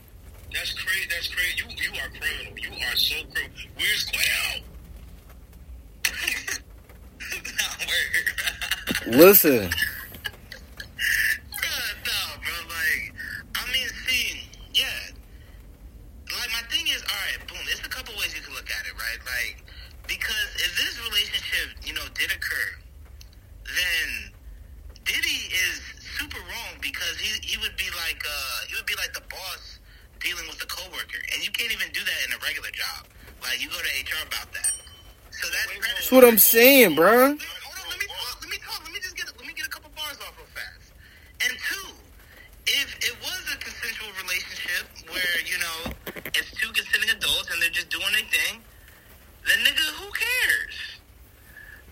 [0.51, 1.07] That's crazy.
[1.09, 1.57] That's crazy.
[1.57, 2.57] You, you are criminal.
[2.57, 3.69] You are so criminal.
[3.77, 4.63] Where's Quail?
[9.17, 9.69] Listen,
[12.05, 12.55] no, bro.
[12.67, 13.13] Like,
[13.55, 15.15] I mean, see, yeah.
[16.33, 17.61] Like, my thing is, all right, boom.
[17.65, 19.19] There's a couple ways you can look at it, right?
[19.23, 19.63] Like,
[20.07, 22.69] because if this relationship, you know, did occur,
[23.63, 24.07] then
[25.05, 25.79] Diddy is
[26.19, 29.79] super wrong because he he would be like uh he would be like the boss
[30.19, 33.07] dealing with the coworker, and you can't even do that in a regular job.
[33.41, 34.73] Like, you go to HR about that.
[35.31, 37.35] So that's that's what I'm saying, bro.
[37.35, 38.39] Hold on, let me talk.
[38.39, 38.79] Let me talk.
[38.79, 39.27] Let me just get.
[39.27, 40.95] Let me get a couple bars off real fast.
[41.43, 41.91] And two,
[42.63, 45.79] if it was a consensual relationship where you know
[46.31, 48.63] it's two consenting adults and they're just doing their thing,
[49.43, 50.77] then nigga, who cares?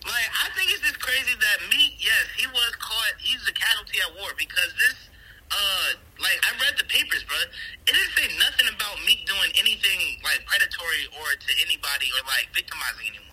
[0.07, 3.13] Like, I think it's just crazy that Meek, yes, he was caught.
[3.19, 5.11] He's a casualty at war because this.
[5.51, 7.35] Uh, like I read the papers, bro.
[7.35, 12.47] It didn't say nothing about Meek doing anything like predatory or to anybody or like
[12.55, 13.31] victimizing anyone.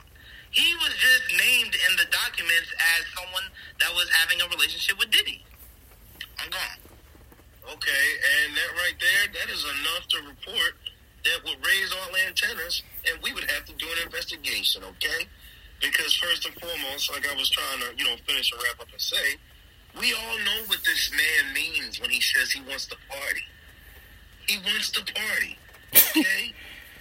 [0.51, 3.45] He was just named in the documents as someone
[3.81, 5.45] that was having a relationship with Diddy.
[6.41, 6.81] I'm gone.
[7.69, 8.05] Okay,
[8.43, 10.73] and that right there, that is enough to report
[11.25, 15.29] that would raise all antennas, and we would have to do an investigation, okay?
[15.81, 18.89] Because first and foremost, like I was trying to, you know, finish and wrap up
[18.91, 19.37] and say,
[20.01, 23.45] we all know what this man means when he says he wants to party.
[24.49, 25.59] He wants to party,
[25.93, 26.55] okay?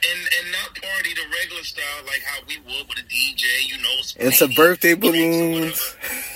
[0.06, 3.78] and and not party the regular style like how we would with a DJ, you
[4.38, 5.82] It's a birthday balloons.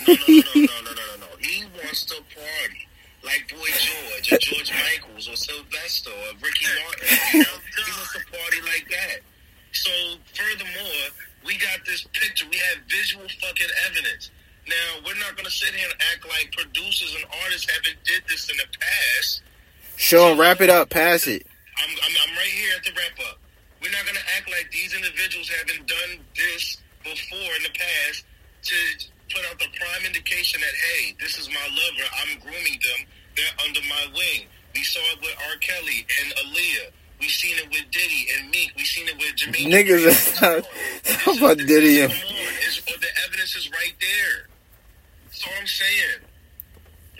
[0.08, 1.30] No, no, no, no, no, no, no, no.
[1.38, 2.90] He wants to party
[3.22, 7.06] like Boy George or George Michaels or Sylvester or Ricky Martin.
[7.30, 7.62] You know?
[7.62, 9.22] He wants to party like that.
[9.74, 9.92] So
[10.34, 11.14] furthermore,
[11.46, 12.50] we got this picture.
[12.50, 14.32] We have visual fucking evidence.
[14.66, 18.50] Now we're not gonna sit here and act like producers and artists haven't did this
[18.50, 19.44] in the past.
[19.98, 20.90] Sean, wrap it up.
[20.90, 21.46] Pass it.
[21.78, 23.38] I'm, I'm, I'm right here at the wrap up.
[23.78, 28.26] We're not going to act like these individuals haven't done this before in the past
[28.64, 28.76] to
[29.34, 32.08] put out the prime indication that, hey, this is my lover.
[32.24, 33.08] I'm grooming them.
[33.38, 34.48] They're under my wing.
[34.76, 35.58] We saw it with R.
[35.60, 36.92] Kelly and Aaliyah.
[37.20, 38.72] We seen it with Diddy and Meek.
[38.76, 39.72] We seen it with Jermaine.
[39.72, 40.40] Niggas
[41.24, 42.02] talking about Diddy.
[42.02, 42.36] and- Come on,
[42.66, 44.48] it's, the evidence is right there.
[45.26, 46.22] That's all I'm saying.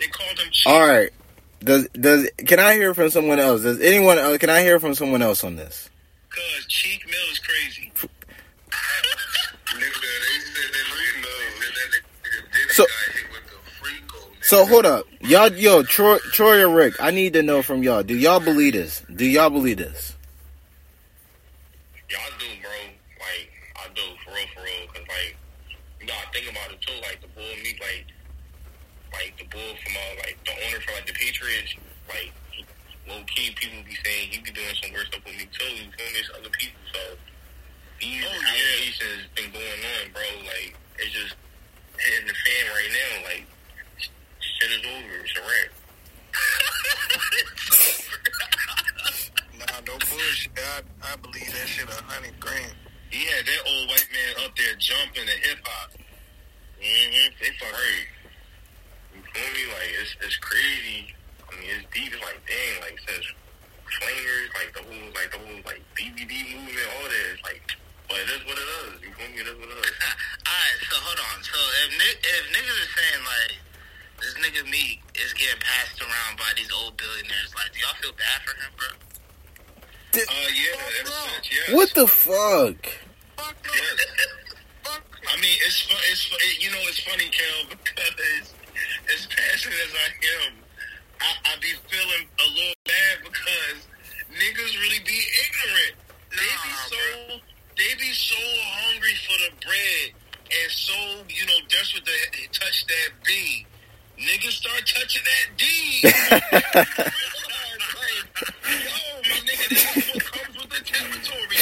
[0.00, 0.66] They called him cheap.
[0.72, 1.10] All right.
[1.60, 3.62] Does does can I hear from someone else?
[3.62, 5.88] Does anyone else, can I hear from someone else on this?
[6.28, 7.92] Cause Cheek Mill is crazy.
[7.94, 9.71] Nigga, they said that Diddy, they said that nigga Diddy
[12.70, 12.86] So-.
[14.42, 18.02] So hold up, y'all, yo, Troy, Troy or Rick, I need to know from y'all.
[18.02, 19.02] Do y'all believe this?
[19.14, 20.14] Do y'all believe this?
[22.10, 22.70] Yeah, I do, bro.
[23.16, 23.48] Like,
[23.80, 24.88] I do, for real, for real.
[24.92, 25.36] Cause, like,
[26.00, 26.92] you gotta think about it, too.
[27.00, 28.04] Like, the bull me, like,
[29.14, 31.72] like, the bull from, uh, like, the owner for, like, the Patriots,
[32.12, 32.32] like,
[33.08, 35.64] low key, people be saying he be doing some weird stuff with me, too.
[35.64, 37.00] He's doing this other people, so
[38.02, 38.50] these Oh, yeah.
[38.50, 40.26] allegations been going on, bro.
[40.42, 41.34] Like, it's just
[41.98, 43.12] hitting the fan right now.
[43.30, 43.46] Like,
[44.42, 45.14] shit is over.
[45.22, 45.70] It's a wrap.
[49.58, 50.50] Nah, no bullshit.
[50.58, 52.74] I, I believe that shit a hundred grand.
[53.10, 55.92] He had that old white man up there jumping to hip hop.
[56.80, 57.28] Mm-hmm.
[57.38, 58.08] They fuck Right.
[59.14, 59.64] You feel me?
[59.76, 61.12] Like, it's, it's crazy.
[61.46, 62.10] I mean, it's deep.
[62.10, 64.08] It's like, dang, like, it says the
[64.56, 64.80] like, the
[65.38, 67.26] whole, like, BBD movement, all that.
[67.36, 67.60] It's like,
[68.08, 68.92] but it is what it is.
[69.04, 69.36] You feel me?
[69.44, 69.92] It is what it is.
[70.48, 71.38] Alright, so hold on.
[71.44, 73.52] So if ni- if niggas are saying like
[74.20, 78.12] this nigga Meek is getting passed around by these old billionaires, like do y'all feel
[78.12, 78.90] bad for him, bro?
[80.12, 81.61] Uh, yeah, in a sense, yes.
[81.72, 82.86] What the fuck?
[83.38, 83.98] Yes.
[85.28, 88.54] I mean, it's fu- it's fu- it, you know it's funny, Kel, because
[89.14, 90.08] as passionate as I
[90.46, 90.52] am,
[91.20, 93.78] I, I be feeling a little bad because
[94.36, 95.94] niggas really be ignorant.
[96.30, 97.40] They be Nah, so
[97.78, 98.36] they be so
[98.84, 100.12] hungry for the bread
[100.52, 100.94] and so
[101.28, 103.66] you know desperate to touch that B.
[104.18, 105.64] Niggas start touching that D.
[106.04, 108.28] Realize, like,
[108.84, 111.58] yo, my nigga, this is what comes with the territory.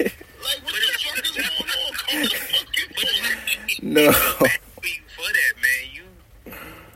[0.00, 1.92] Like, like what the fuck is going on?
[1.92, 3.82] Call the fucking police.
[3.82, 4.12] No.
[4.80, 5.82] tweet for that, man.
[5.92, 6.04] You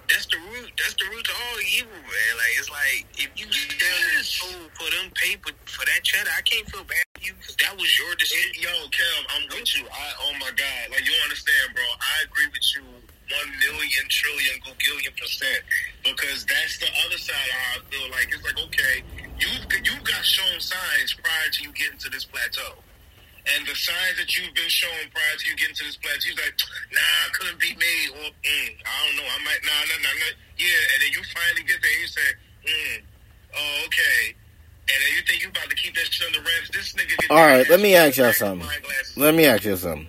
[0.09, 0.71] that's the root.
[0.79, 2.33] That's the root to all evil, man.
[2.39, 4.37] Like it's like if you get yes.
[4.39, 7.91] for them paper for that cheddar, I can't feel bad for you 'cause that was
[7.99, 8.63] your decision.
[8.63, 9.85] Yo, Kel, I'm with you.
[9.91, 11.85] I oh my god, like you don't understand, bro.
[12.01, 12.83] I agree with you
[13.33, 15.65] one million trillion gagillion percent
[16.05, 18.07] because that's the other side of how I feel.
[18.13, 19.03] Like it's like okay,
[19.41, 19.49] you
[19.83, 22.77] you got shown signs prior to you getting to this plateau.
[23.45, 26.41] And the signs that you've been shown prior to you getting to this plateau, you're
[26.41, 26.57] like,
[26.97, 30.33] nah, couldn't be me, or mm, I don't know, I might, nah, nah, nah, nah,
[30.57, 30.93] yeah.
[30.97, 32.29] And then you finally get there, and you say,
[32.65, 32.97] mm,
[33.53, 34.33] oh, okay.
[34.89, 36.73] And then you think you about to keep that shit under wraps.
[36.73, 37.17] This nigga.
[37.21, 38.69] Get All right, let me ask y'all something.
[39.17, 40.07] Let me ask y'all something.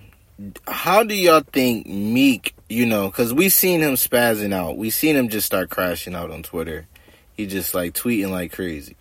[0.68, 4.78] How do y'all think Meek, you know, because we seen him spazzing out.
[4.78, 6.86] We seen him just start crashing out on Twitter.
[7.34, 8.96] He just like tweeting like crazy.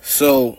[0.00, 0.56] So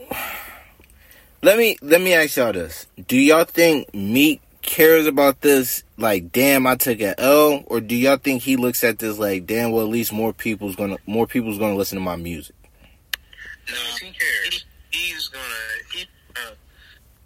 [1.41, 2.85] let me let me ask y'all this.
[3.07, 7.95] Do y'all think Meek cares about this like damn I took an L or do
[7.95, 11.25] y'all think he looks at this like damn well at least more people's gonna more
[11.25, 12.55] people's gonna listen to my music?
[13.67, 14.63] No, he cares.
[14.91, 15.54] He's gonna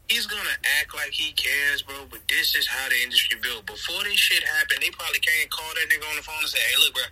[0.09, 2.05] he's gonna act like he cares, bro.
[2.09, 3.65] But this is how the industry built.
[3.65, 6.59] Before this shit happened, they probably can't call that nigga on the phone and say,
[6.59, 7.03] "Hey, look, bro,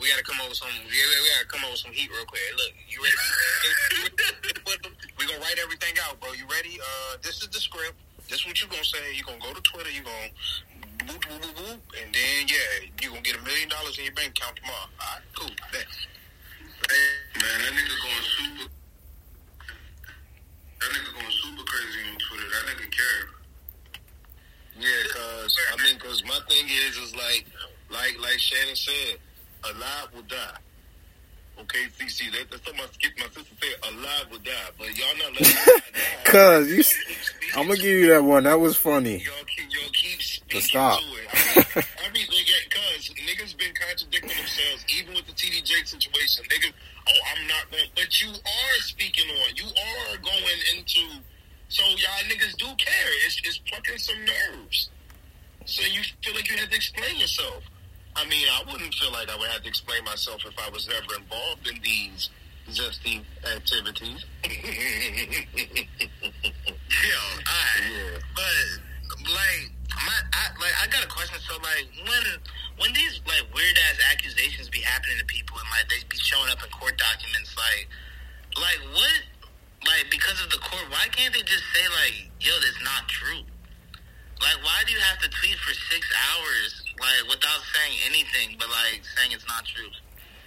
[0.00, 0.68] we gotta come over some.
[0.88, 2.40] We we gotta come over some heat real quick.
[2.40, 3.16] Hey, look, you ready?
[5.20, 6.32] we gonna write everything out, bro.
[6.32, 6.80] You ready?
[6.80, 7.94] Uh, this is the script.
[8.28, 9.14] This is what you gonna say.
[9.14, 9.92] You gonna go to Twitter.
[9.92, 10.32] You gonna
[11.06, 14.14] boop boop boop boop, and then yeah, you gonna get a million dollars in your
[14.14, 14.88] bank account tomorrow.
[14.98, 15.54] All right, cool.
[16.90, 18.83] Man, that nigga going super.
[20.80, 22.48] That nigga going super crazy on Twitter.
[22.50, 23.24] That nigga care.
[24.80, 27.46] Yeah, cause I mean, cause my thing is, is like,
[27.90, 29.18] like, like Shannon said,
[29.64, 30.58] alive will die.
[31.60, 33.94] Okay, CC, that, that's what my skip my sister said.
[33.94, 36.24] Alive will die, but y'all not letting alive die.
[36.24, 38.44] Cuz you, Y'all keep speaking I'm gonna give you that one.
[38.44, 39.22] That was funny.
[39.22, 40.98] Y'all keep, y'all keep speaking stop.
[40.98, 41.28] to it.
[41.30, 46.44] I mean, I mean, because niggas been contradicting themselves, even with the TD Jakes situation.
[46.50, 46.72] Niggas,
[47.08, 49.56] oh, I'm not going, but you are speaking on.
[49.56, 51.22] You are going into.
[51.68, 53.10] So y'all niggas do care.
[53.26, 54.90] It's it's plucking some nerves.
[55.64, 57.64] So you feel like you had to explain yourself.
[58.16, 60.86] I mean, I wouldn't feel like I would have to explain myself if I was
[60.86, 62.30] never involved in these
[62.70, 63.22] zesty
[63.56, 64.24] activities.
[64.44, 64.50] Yo,
[67.44, 67.82] alright.
[67.90, 68.18] Yeah.
[68.34, 71.38] But like my I like I got a question.
[71.40, 72.22] So like when
[72.78, 76.50] when these like weird ass accusations be happening to people and like they be showing
[76.50, 77.86] up in court documents, like
[78.58, 79.18] like what
[79.86, 83.42] like because of the court, why can't they just say like, yo, that's not true?
[84.42, 86.02] Like why do you have to tweet for six
[86.32, 89.90] hours like without saying anything but like saying it's not true?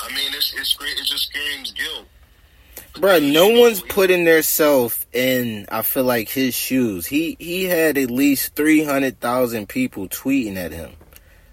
[0.02, 0.98] I mean, it's it's great.
[1.00, 2.06] It just screams guilt.
[2.94, 7.06] Bruh, no one's putting their self in I feel like his shoes.
[7.06, 10.92] He he had at least three hundred thousand people tweeting at him.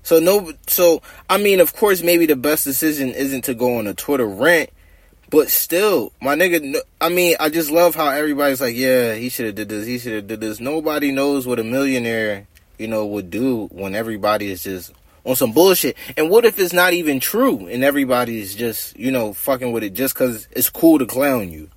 [0.04, 3.86] So no so I mean of course maybe the best decision isn't to go on
[3.86, 4.70] a Twitter rant,
[5.30, 9.46] but still, my nigga I mean, I just love how everybody's like, Yeah, he should
[9.46, 10.60] have did this, he should have did this.
[10.60, 12.46] Nobody knows what a millionaire,
[12.78, 14.92] you know, would do when everybody is just
[15.24, 15.96] on some bullshit.
[16.18, 19.94] And what if it's not even true and everybody's just, you know, fucking with it
[19.94, 21.70] just because it's cool to clown you?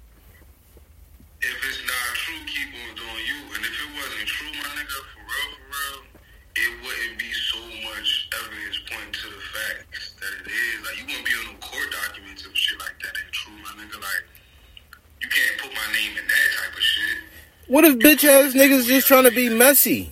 [17.67, 20.07] What if bitch ass niggas just trying to be messy?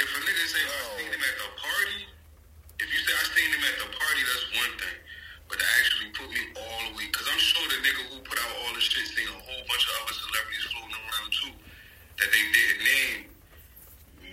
[0.00, 2.00] If a nigga say oh, I seen him at the party,
[2.80, 4.96] if you say I seen him at the party, that's one thing.
[5.52, 8.40] But to actually put me all the way, because I'm sure the nigga who put
[8.40, 11.52] out all the shit seen a whole bunch of other celebrities floating around too
[12.24, 13.20] that they didn't name.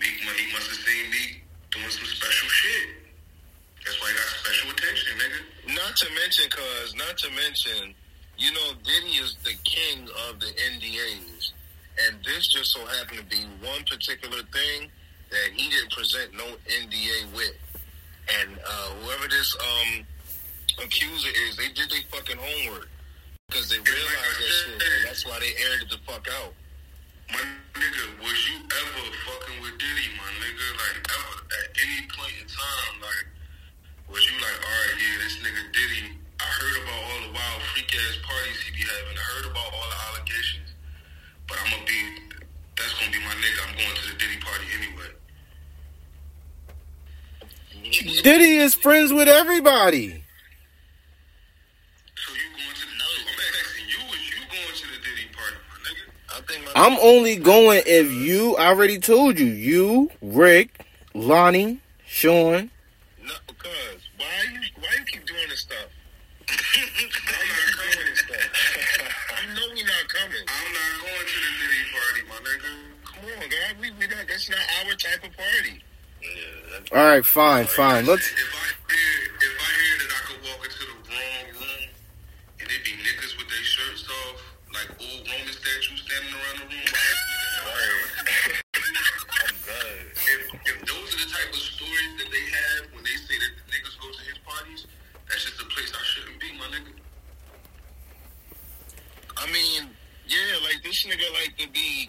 [0.00, 1.44] Meek, he must have seen Meek
[1.76, 3.04] doing some special shit.
[3.84, 5.76] That's why he got special attention, nigga.
[5.76, 7.92] Not to mention, cause not to mention,
[8.40, 11.37] you know, Diddy is the king of the NDAs,
[12.06, 14.90] and this just so happened to be one particular thing
[15.30, 17.56] that he didn't present no NDA with,
[18.40, 20.06] and uh, whoever this um
[20.82, 22.88] accuser is, they did their fucking homework
[23.48, 26.52] because they realized that shit, and that's why they aired it the fuck out.
[27.32, 27.44] My
[27.76, 30.66] nigga, was you ever fucking with Diddy, my nigga?
[30.80, 33.26] Like, ever, at any point in time, like,
[34.08, 37.60] was you like, all right, yeah, this nigga Diddy, I heard about all the wild
[37.72, 39.16] freak ass parties he be having.
[39.16, 40.77] I heard about all the allegations.
[41.48, 42.00] But I'm gonna be,
[42.76, 43.68] that's gonna be my nigga.
[43.68, 45.08] I'm going to the Diddy party anyway.
[48.22, 50.22] Diddy is friends with everybody.
[52.16, 55.26] So you going to the, so I'm asking you, is you going to the Diddy
[55.32, 56.04] party, my nigga?
[56.36, 60.84] I think my I'm only going if you, I already told you, you, Rick,
[61.14, 62.70] Lonnie, Sean.
[76.90, 78.06] All right, fine, fine.
[78.06, 78.32] Let's.
[78.32, 81.84] If I hear, if I hear that I could walk into the wrong room
[82.64, 84.40] and it be niggas with their shirts off,
[84.72, 86.88] like old Roman statues standing around the room,
[89.36, 90.16] I'm good.
[90.16, 93.52] if, if those are the type of stories that they have when they say that
[93.52, 94.88] the niggas go to his parties,
[95.28, 96.96] that's just a place I shouldn't be, my nigga.
[99.36, 99.92] I mean,
[100.24, 102.08] yeah, like this nigga like to be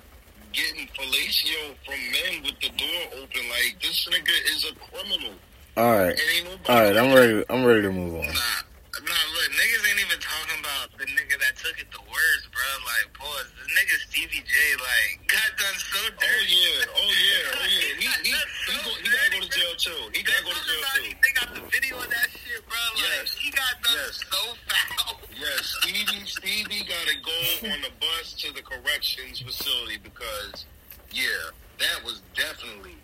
[1.30, 3.42] fellatio from men with the door open.
[3.50, 5.34] Like this nigga is a criminal.
[5.78, 6.70] All right, And ain't nobody.
[6.70, 6.98] all right.
[6.98, 7.46] I'm ready.
[7.50, 8.26] I'm ready to move on.
[8.28, 8.60] Nah,
[9.00, 12.68] nah, look, niggas ain't even talking about the nigga that took it the worst, bro.
[12.84, 13.48] Like, pause.
[13.56, 16.58] This nigga Stevie J, like, got done so oh, dirty.
[16.60, 17.88] Oh yeah, oh yeah, oh yeah.
[18.00, 20.02] He he he, go, he gotta go to jail too.
[20.12, 21.16] He gotta go to jail too.
[21.16, 22.82] They got the video of that shit, bro.
[22.98, 23.38] Like, Yes.
[23.40, 24.20] he got done Yes.
[24.28, 25.16] so foul.
[25.40, 30.66] Yes, Stevie Stevie gotta go on the bus to the corrections facility because
[31.12, 32.96] yeah, that was definitely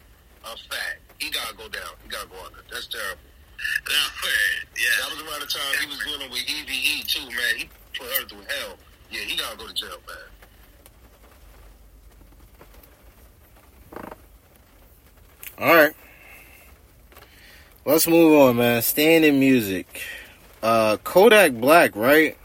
[0.43, 0.99] a fact.
[1.17, 1.93] He gotta go down.
[2.03, 2.59] He gotta go under.
[2.71, 3.21] That's terrible.
[3.87, 3.93] Nah,
[4.23, 4.67] word.
[4.99, 7.57] That was around the time he was dealing with EVE too, man.
[7.57, 8.77] He put her through hell.
[9.11, 10.17] Yeah, he gotta go to jail, man.
[15.57, 15.93] All right.
[17.85, 18.81] Let's move on, man.
[18.81, 20.01] Staying in music.
[20.61, 22.37] Uh, Kodak Black, right?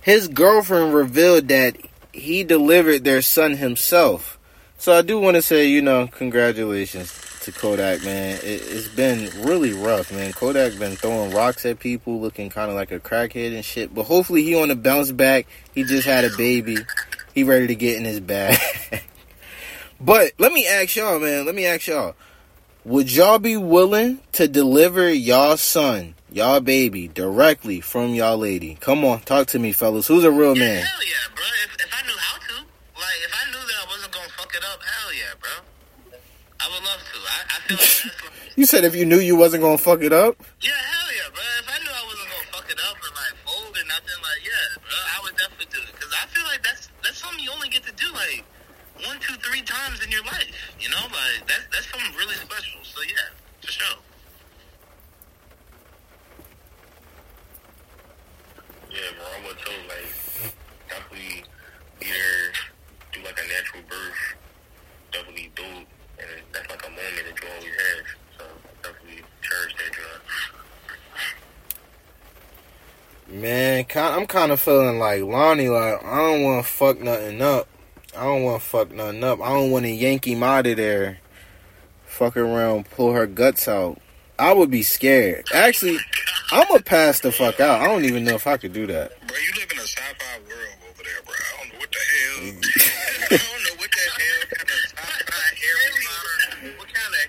[0.00, 1.76] His girlfriend revealed that
[2.12, 4.38] he delivered their son himself.
[4.82, 8.34] So I do want to say, you know, congratulations to Kodak, man.
[8.42, 10.32] It, it's been really rough, man.
[10.32, 13.94] Kodak has been throwing rocks at people, looking kind of like a crackhead and shit.
[13.94, 15.46] But hopefully he on the bounce back.
[15.72, 16.78] He just had a baby.
[17.32, 18.58] He ready to get in his bag.
[20.00, 21.46] but let me ask y'all, man.
[21.46, 22.16] Let me ask y'all.
[22.84, 28.76] Would y'all be willing to deliver y'all son, y'all baby, directly from y'all lady?
[28.80, 30.08] Come on, talk to me, fellas.
[30.08, 30.82] Who's a real Yeah, man?
[30.82, 31.44] hell yeah, bro.
[31.62, 32.54] If, if I knew how to,
[32.98, 35.50] like, if I knew that I wasn't gonna fuck it up, hell yeah, bro.
[36.58, 37.18] I would love to.
[37.22, 37.61] I, I feel like that's like,
[38.54, 40.36] You said if you knew you wasn't gonna fuck it up.
[40.60, 41.40] yeah, hell yeah, bro.
[41.58, 44.44] If I knew I wasn't gonna fuck it up or like fold or nothing, like,
[44.44, 45.92] yeah, bro, I would definitely do it.
[45.98, 48.44] Cause I feel like that's that's something you only get to do like
[49.08, 50.52] one, two, three times in your life.
[50.78, 52.84] You know, like that's that's something really special.
[52.84, 53.32] So yeah,
[53.64, 53.98] for sure.
[58.92, 59.80] Yeah, bro, I would too.
[59.88, 60.12] Like,
[60.92, 61.44] definitely
[62.04, 62.52] either
[63.12, 64.20] do like a natural birth,
[65.12, 65.64] definitely do,
[66.22, 68.06] and that's like a moment that you always have.
[68.38, 68.44] So
[68.82, 70.20] definitely cherish that drug.
[73.28, 75.68] Man, I'm kind of feeling like Lonnie.
[75.68, 77.68] Like I don't want to fuck nothing up.
[78.16, 79.40] I don't want to fuck nothing up.
[79.40, 81.18] I don't want to yank him out of there.
[82.04, 83.98] Fuck around, pull her guts out.
[84.38, 85.46] I would be scared.
[85.54, 85.98] Actually,
[86.50, 87.80] I'm gonna pass the fuck out.
[87.80, 89.12] I don't even know if I could do that.
[89.26, 91.32] Bro, you live in a sci-fi world over there, bro.
[91.32, 92.42] I don't know what the hell.
[93.32, 96.76] I don't know what the hell kind of sci-fi Harry Potter.
[96.76, 97.22] What kind of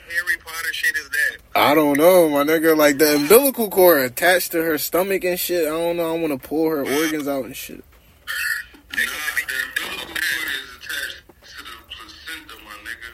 [0.73, 1.37] Shit is that?
[1.53, 2.75] I don't know, my nigga.
[2.75, 5.67] Like the umbilical cord attached to her stomach and shit.
[5.67, 6.15] I don't know.
[6.15, 7.77] I want to pull her organs out and shit.
[7.77, 13.09] Nah, the umbilical cord is attached to the placenta, my nigga.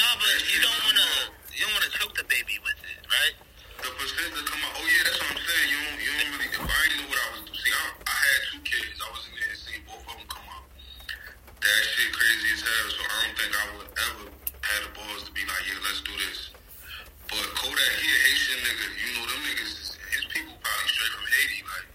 [0.00, 1.08] no, but you don't wanna
[1.52, 3.36] you don't wanna choke the baby with it, right?
[3.84, 4.80] The placenta come out.
[4.80, 5.68] Oh yeah, that's what I'm saying.
[5.76, 6.48] You don't, you don't really.
[6.56, 7.60] If I already knew what I was doing.
[7.60, 8.96] See, I, I had two kids.
[8.96, 10.64] I was in there and seen both of them come out.
[11.60, 12.88] That shit crazy as hell.
[12.96, 14.24] So I don't think I would ever
[14.66, 16.50] have the balls to be like, yeah, let's do this.
[17.30, 18.86] But Kodak, he a Haitian nigga.
[18.98, 19.94] You know them niggas.
[20.10, 21.60] His people probably straight from Haiti.
[21.62, 21.86] Like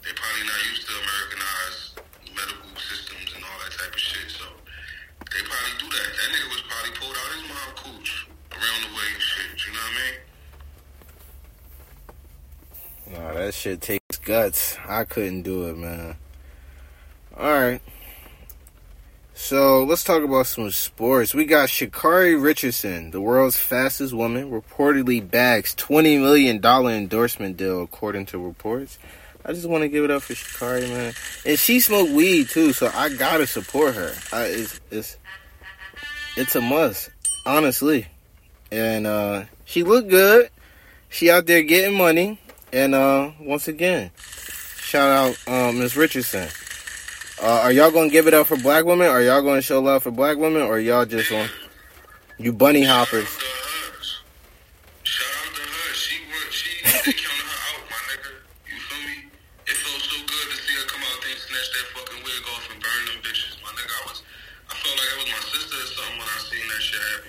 [0.00, 2.00] they probably not used to Americanized
[2.32, 4.28] medical systems and all that type of shit.
[4.32, 4.48] So
[5.28, 6.08] they probably do that.
[6.08, 8.10] That nigga was probably pulled out his mom cooch
[8.56, 9.52] around the way and shit.
[9.60, 10.16] You know what I mean?
[13.12, 14.76] Nah, that shit takes guts.
[14.86, 16.14] I couldn't do it, man.
[17.34, 17.80] Alright.
[19.32, 21.32] So let's talk about some sports.
[21.32, 28.26] We got Sha'Carri Richardson, the world's fastest woman, reportedly bags $20 million endorsement deal, according
[28.26, 28.98] to reports.
[29.42, 31.14] I just want to give it up for Sha'Carri, man.
[31.46, 34.14] And she smoked weed too, so I gotta support her.
[34.34, 35.16] I, it's, it's,
[36.36, 37.08] it's a must,
[37.46, 38.06] honestly.
[38.70, 40.50] And uh, she looked good.
[41.08, 42.38] She out there getting money.
[42.76, 44.10] And uh, once again,
[44.76, 46.46] shout out um, Miss Richardson.
[47.42, 49.08] Uh, are y'all gonna give it up for black women?
[49.08, 50.60] Are y'all gonna show love for black women?
[50.60, 51.48] Or y'all just on
[52.36, 53.24] you bunny hoppers?
[53.24, 54.04] Shout out to her.
[55.08, 55.94] Shout out to her.
[55.94, 56.52] She worked.
[56.52, 58.44] She they counted her out, my nigga.
[58.68, 59.24] You feel me?
[59.64, 62.44] It felt so good to see her come out there and snatch that fucking wig
[62.44, 63.88] off and burn them bitches, my nigga.
[63.88, 64.20] I was,
[64.68, 67.26] I felt like it was my sister or something when I seen that shit.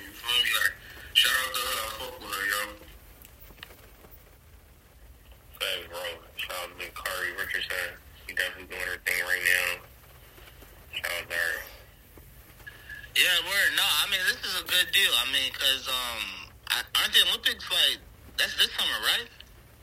[13.17, 13.73] Yeah, word.
[13.73, 15.09] No, I mean this is a good deal.
[15.17, 16.66] I mean, cause um, I,
[16.97, 17.99] aren't the Olympics like
[18.37, 19.27] that's this summer, right?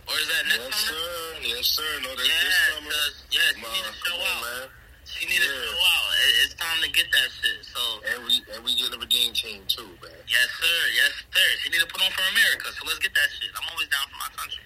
[0.07, 1.01] Or is that next Yes, summer?
[1.01, 1.41] sir.
[1.43, 1.91] Yes, sir.
[2.05, 2.91] No, that's Yeah, this summer.
[3.33, 4.43] yeah, she Ma, need to show out.
[4.45, 4.69] man.
[5.05, 5.65] She need to Yeah.
[5.73, 6.09] show out.
[6.21, 7.59] It, it's time to get that shit.
[7.65, 10.13] So And we and we getting a game team too, man.
[10.29, 10.79] yes, sir.
[10.95, 11.49] Yes, sir.
[11.65, 12.69] She need to put on for America.
[12.73, 13.51] So let's get that shit.
[13.57, 14.65] I'm always down for my country.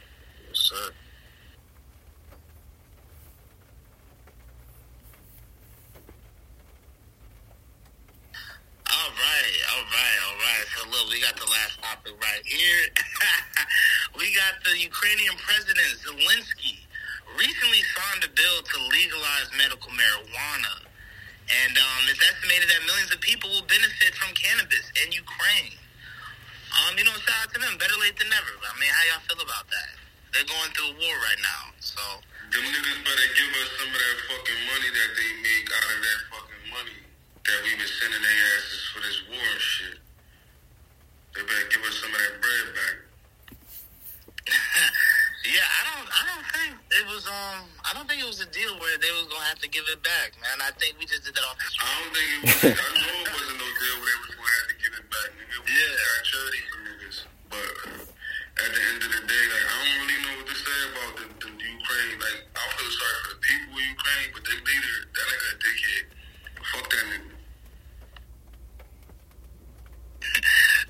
[0.49, 0.91] Yes, sir.
[8.99, 10.67] All right, all right, all right.
[10.75, 12.83] So look, we got the last topic right here.
[14.19, 16.83] we got the Ukrainian president Zelensky
[17.39, 20.83] recently signed a bill to legalize medical marijuana,
[21.47, 25.79] and um, it's estimated that millions of people will benefit from cannabis in Ukraine.
[26.83, 27.79] Um, you know, shout out to them.
[27.79, 28.51] Better late than never.
[28.67, 29.95] I mean, how y'all feel about that?
[30.35, 32.03] They're going through a war right now, so
[32.51, 36.01] Them niggas better give us some of that fucking money that they make out of
[36.03, 37.08] that fucking money
[37.49, 39.97] that we been sending their asses for this war and shit.
[41.35, 42.97] They better give us some of that bread back.
[45.49, 48.49] yeah, I don't, I don't think it was, um, I don't think it was a
[48.53, 50.57] deal where they was gonna have to give it back, man.
[50.61, 51.85] I think we just did that off the street.
[51.85, 52.81] I don't think it was.
[52.81, 55.29] I know it wasn't no deal where they was gonna have to give it back,
[55.37, 55.57] nigga.
[55.65, 55.93] We Yeah.
[56.01, 57.19] got charity for niggas,
[57.53, 57.69] but
[58.59, 61.13] at the end of the day, like I don't really know what to say about
[61.17, 62.15] the, the Ukraine.
[62.25, 65.57] Like I feel sorry for the people of Ukraine, but their leader, that nigga a
[65.61, 66.05] dickhead.
[66.73, 67.37] Fuck that nigga.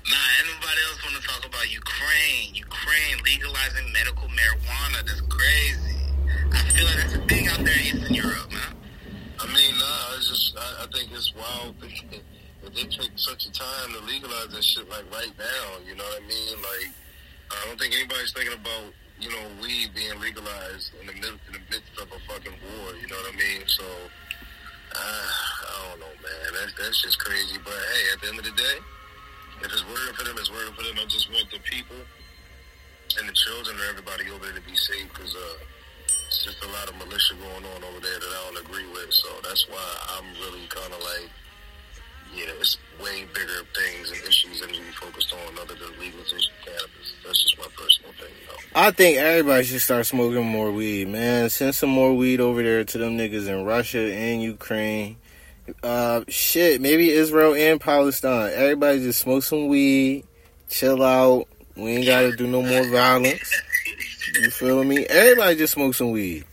[0.09, 2.55] Nah, anybody else want to talk about Ukraine?
[2.55, 5.05] Ukraine legalizing medical marijuana.
[5.05, 6.01] That's crazy.
[6.49, 8.73] I feel like that's a thing out there in Eastern Europe, man.
[9.37, 11.93] I mean, nah, it's just I, I think it's wild that
[12.73, 15.65] they take such a time to legalize that shit like right now.
[15.85, 16.57] You know what I mean?
[16.57, 16.89] Like,
[17.53, 18.89] I don't think anybody's thinking about
[19.21, 22.97] you know weed being legalized in the midst in the midst of a fucking war.
[22.97, 23.61] You know what I mean?
[23.69, 25.29] So, uh,
[25.69, 26.49] I don't know, man.
[26.57, 27.61] That's that's just crazy.
[27.61, 28.77] But hey, at the end of the day,
[29.61, 30.95] if it's working for them, it's working for them.
[30.99, 31.97] I just want the people
[33.19, 35.57] and the children and everybody over there to be safe because uh,
[36.27, 39.11] it's just a lot of militia going on over there that I don't agree with.
[39.11, 41.29] So that's why I'm really kind of like,
[42.35, 45.89] yeah, it's way bigger things and issues that need to be focused on other than
[45.99, 47.13] legalization of cannabis.
[47.25, 48.79] That's just my personal opinion, though.
[48.79, 51.49] I think everybody should start smoking more weed, man.
[51.49, 55.17] Send some more weed over there to them niggas in Russia and Ukraine.
[55.83, 58.51] Uh, shit, maybe Israel and Palestine.
[58.53, 60.25] Everybody just smoke some weed,
[60.69, 61.47] chill out.
[61.75, 63.53] We ain't gotta do no more violence.
[64.35, 65.05] You feel me?
[65.05, 66.45] Everybody just smoke some weed.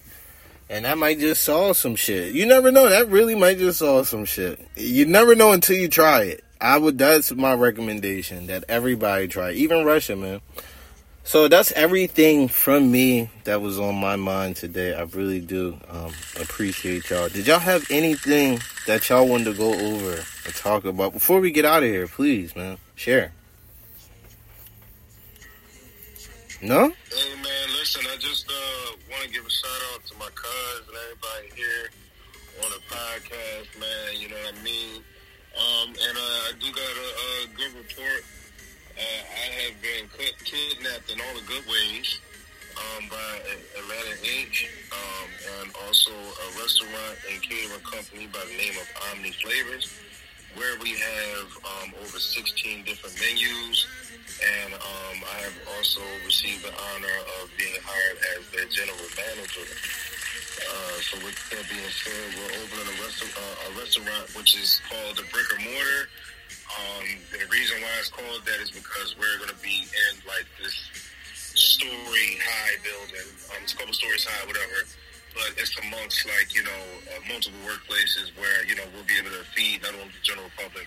[0.69, 2.33] And that might just solve some shit.
[2.35, 2.89] You never know.
[2.89, 4.61] That really might just solve some shit.
[4.77, 6.45] You never know until you try it.
[6.61, 6.99] I would.
[6.99, 8.47] That's my recommendation.
[8.47, 10.41] That everybody try, even Russia, man.
[11.27, 14.95] So that's everything from me that was on my mind today.
[14.95, 17.29] I really do um, appreciate y'all.
[17.29, 21.51] Did y'all have anything that y'all wanted to go over or talk about before we
[21.51, 22.07] get out of here?
[22.07, 23.33] Please, man, share.
[26.63, 26.93] No?
[27.11, 30.87] Hey man, listen, I just uh, want to give a shout out to my cuz
[30.87, 31.91] and everybody here
[32.63, 34.21] on the podcast, man.
[34.21, 35.03] You know what I mean?
[35.59, 37.09] Um, and uh, I do got a,
[37.43, 38.23] a good report.
[38.97, 40.09] Uh, I have been
[40.41, 42.17] kidnapped in all the good ways
[42.81, 43.31] um, by
[43.77, 44.65] Atlanta Inc.
[44.89, 45.29] Um,
[45.61, 49.93] and also a restaurant and catering company by the name of Omni Flavors,
[50.57, 53.85] where we have um, over 16 different menus.
[54.65, 59.69] And um, I have also received the honor of being hired as their general manager.
[60.57, 64.81] Uh, so with that being said, we're opening a, resta- uh, a restaurant which is
[64.89, 66.09] called the Brick or Mortar.
[67.67, 70.71] Reason why it's called that is because we're going to be in like this
[71.35, 73.27] story high building.
[73.51, 74.87] Um, it's a couple stories high, whatever.
[75.35, 79.35] But it's amongst like you know uh, multiple workplaces where you know we'll be able
[79.35, 80.87] to feed not only the general public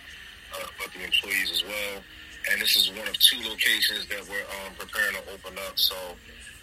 [0.56, 2.00] uh, but the employees as well.
[2.48, 5.76] And this is one of two locations that we're um, preparing to open up.
[5.76, 6.00] So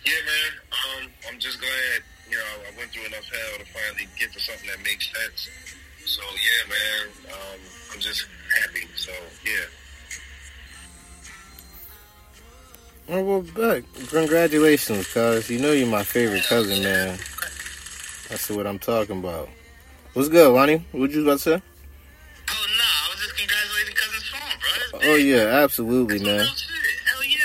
[0.08, 2.00] yeah, man, um, I'm just glad
[2.32, 5.52] you know I went through enough hell to finally get to something that makes sense.
[6.08, 7.04] So yeah, man,
[7.36, 7.60] um,
[7.92, 8.24] I'm just
[8.64, 8.88] happy.
[8.96, 9.12] So
[9.44, 9.68] yeah.
[13.08, 13.84] Oh, well, back.
[14.08, 15.48] Congratulations, cuz.
[15.48, 17.18] You know you're my favorite cousin, man.
[18.28, 19.48] That's what I'm talking about.
[20.14, 20.84] What's good, Lonnie?
[20.90, 21.62] What you about to say?
[22.48, 25.10] Oh no, I was just congratulating cousin Sean, bro.
[25.12, 26.46] Oh, yeah, absolutely, That's man.
[27.04, 27.38] Hell yeah.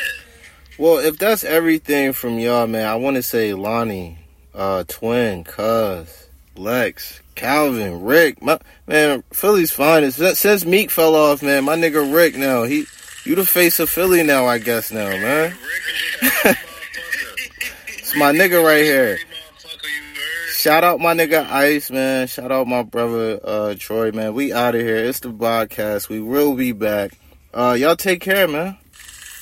[0.79, 4.17] Well, if that's everything from y'all, man, I want to say Lonnie,
[4.55, 8.57] uh, Twin, Cuz, Lex, Calvin, Rick, my,
[8.87, 10.17] man, Philly's finest.
[10.37, 12.85] Since Meek fell off, man, my nigga Rick now, he,
[13.23, 15.51] you the face of Philly now, I guess now, man.
[15.51, 15.57] Rick
[16.21, 16.57] is a motherfucker.
[17.99, 19.17] It's my nigga right here.
[19.17, 20.53] Motherfucker, you heard?
[20.53, 22.27] shout out my nigga Ice, man.
[22.27, 24.33] Shout out my brother uh, Troy, man.
[24.33, 24.97] We out of here.
[24.97, 26.09] It's the podcast.
[26.09, 27.17] We will be back.
[27.53, 28.77] Uh, y'all take care, man.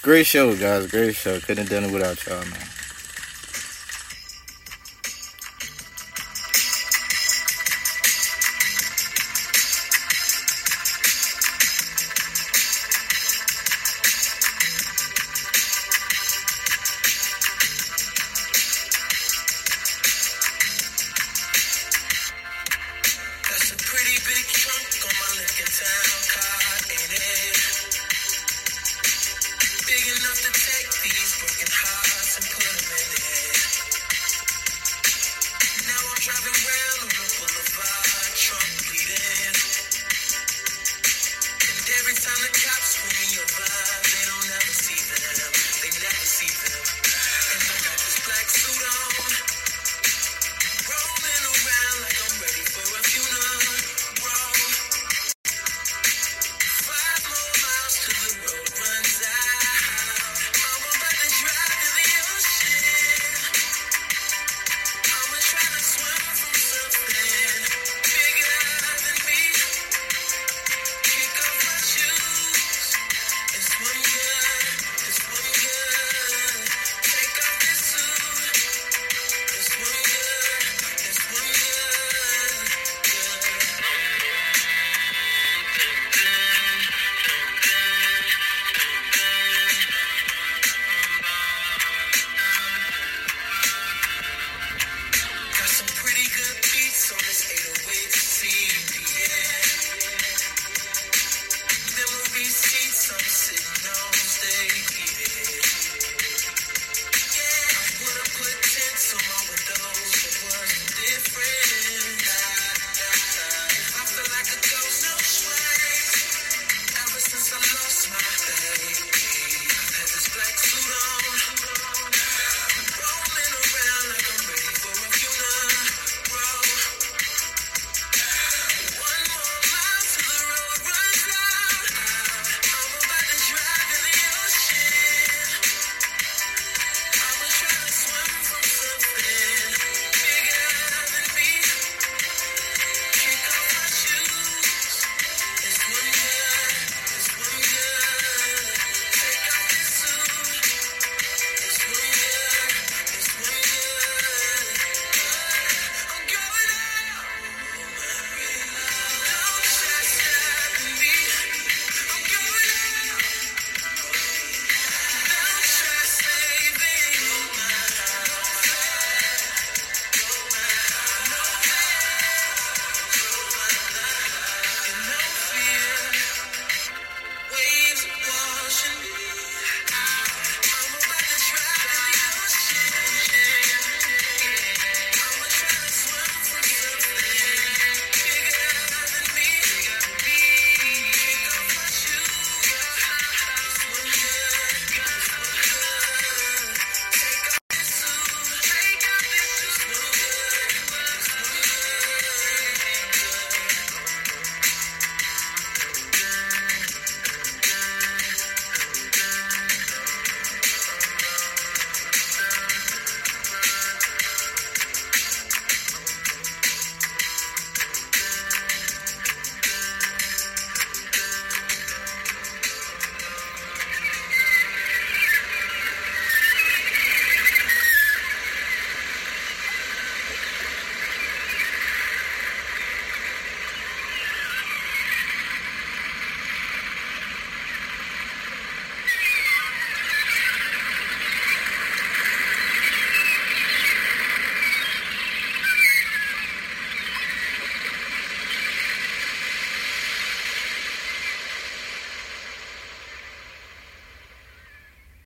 [0.02, 0.88] Great show, guys.
[0.88, 1.40] Great show.
[1.40, 2.60] Couldn't have done it without y'all, man.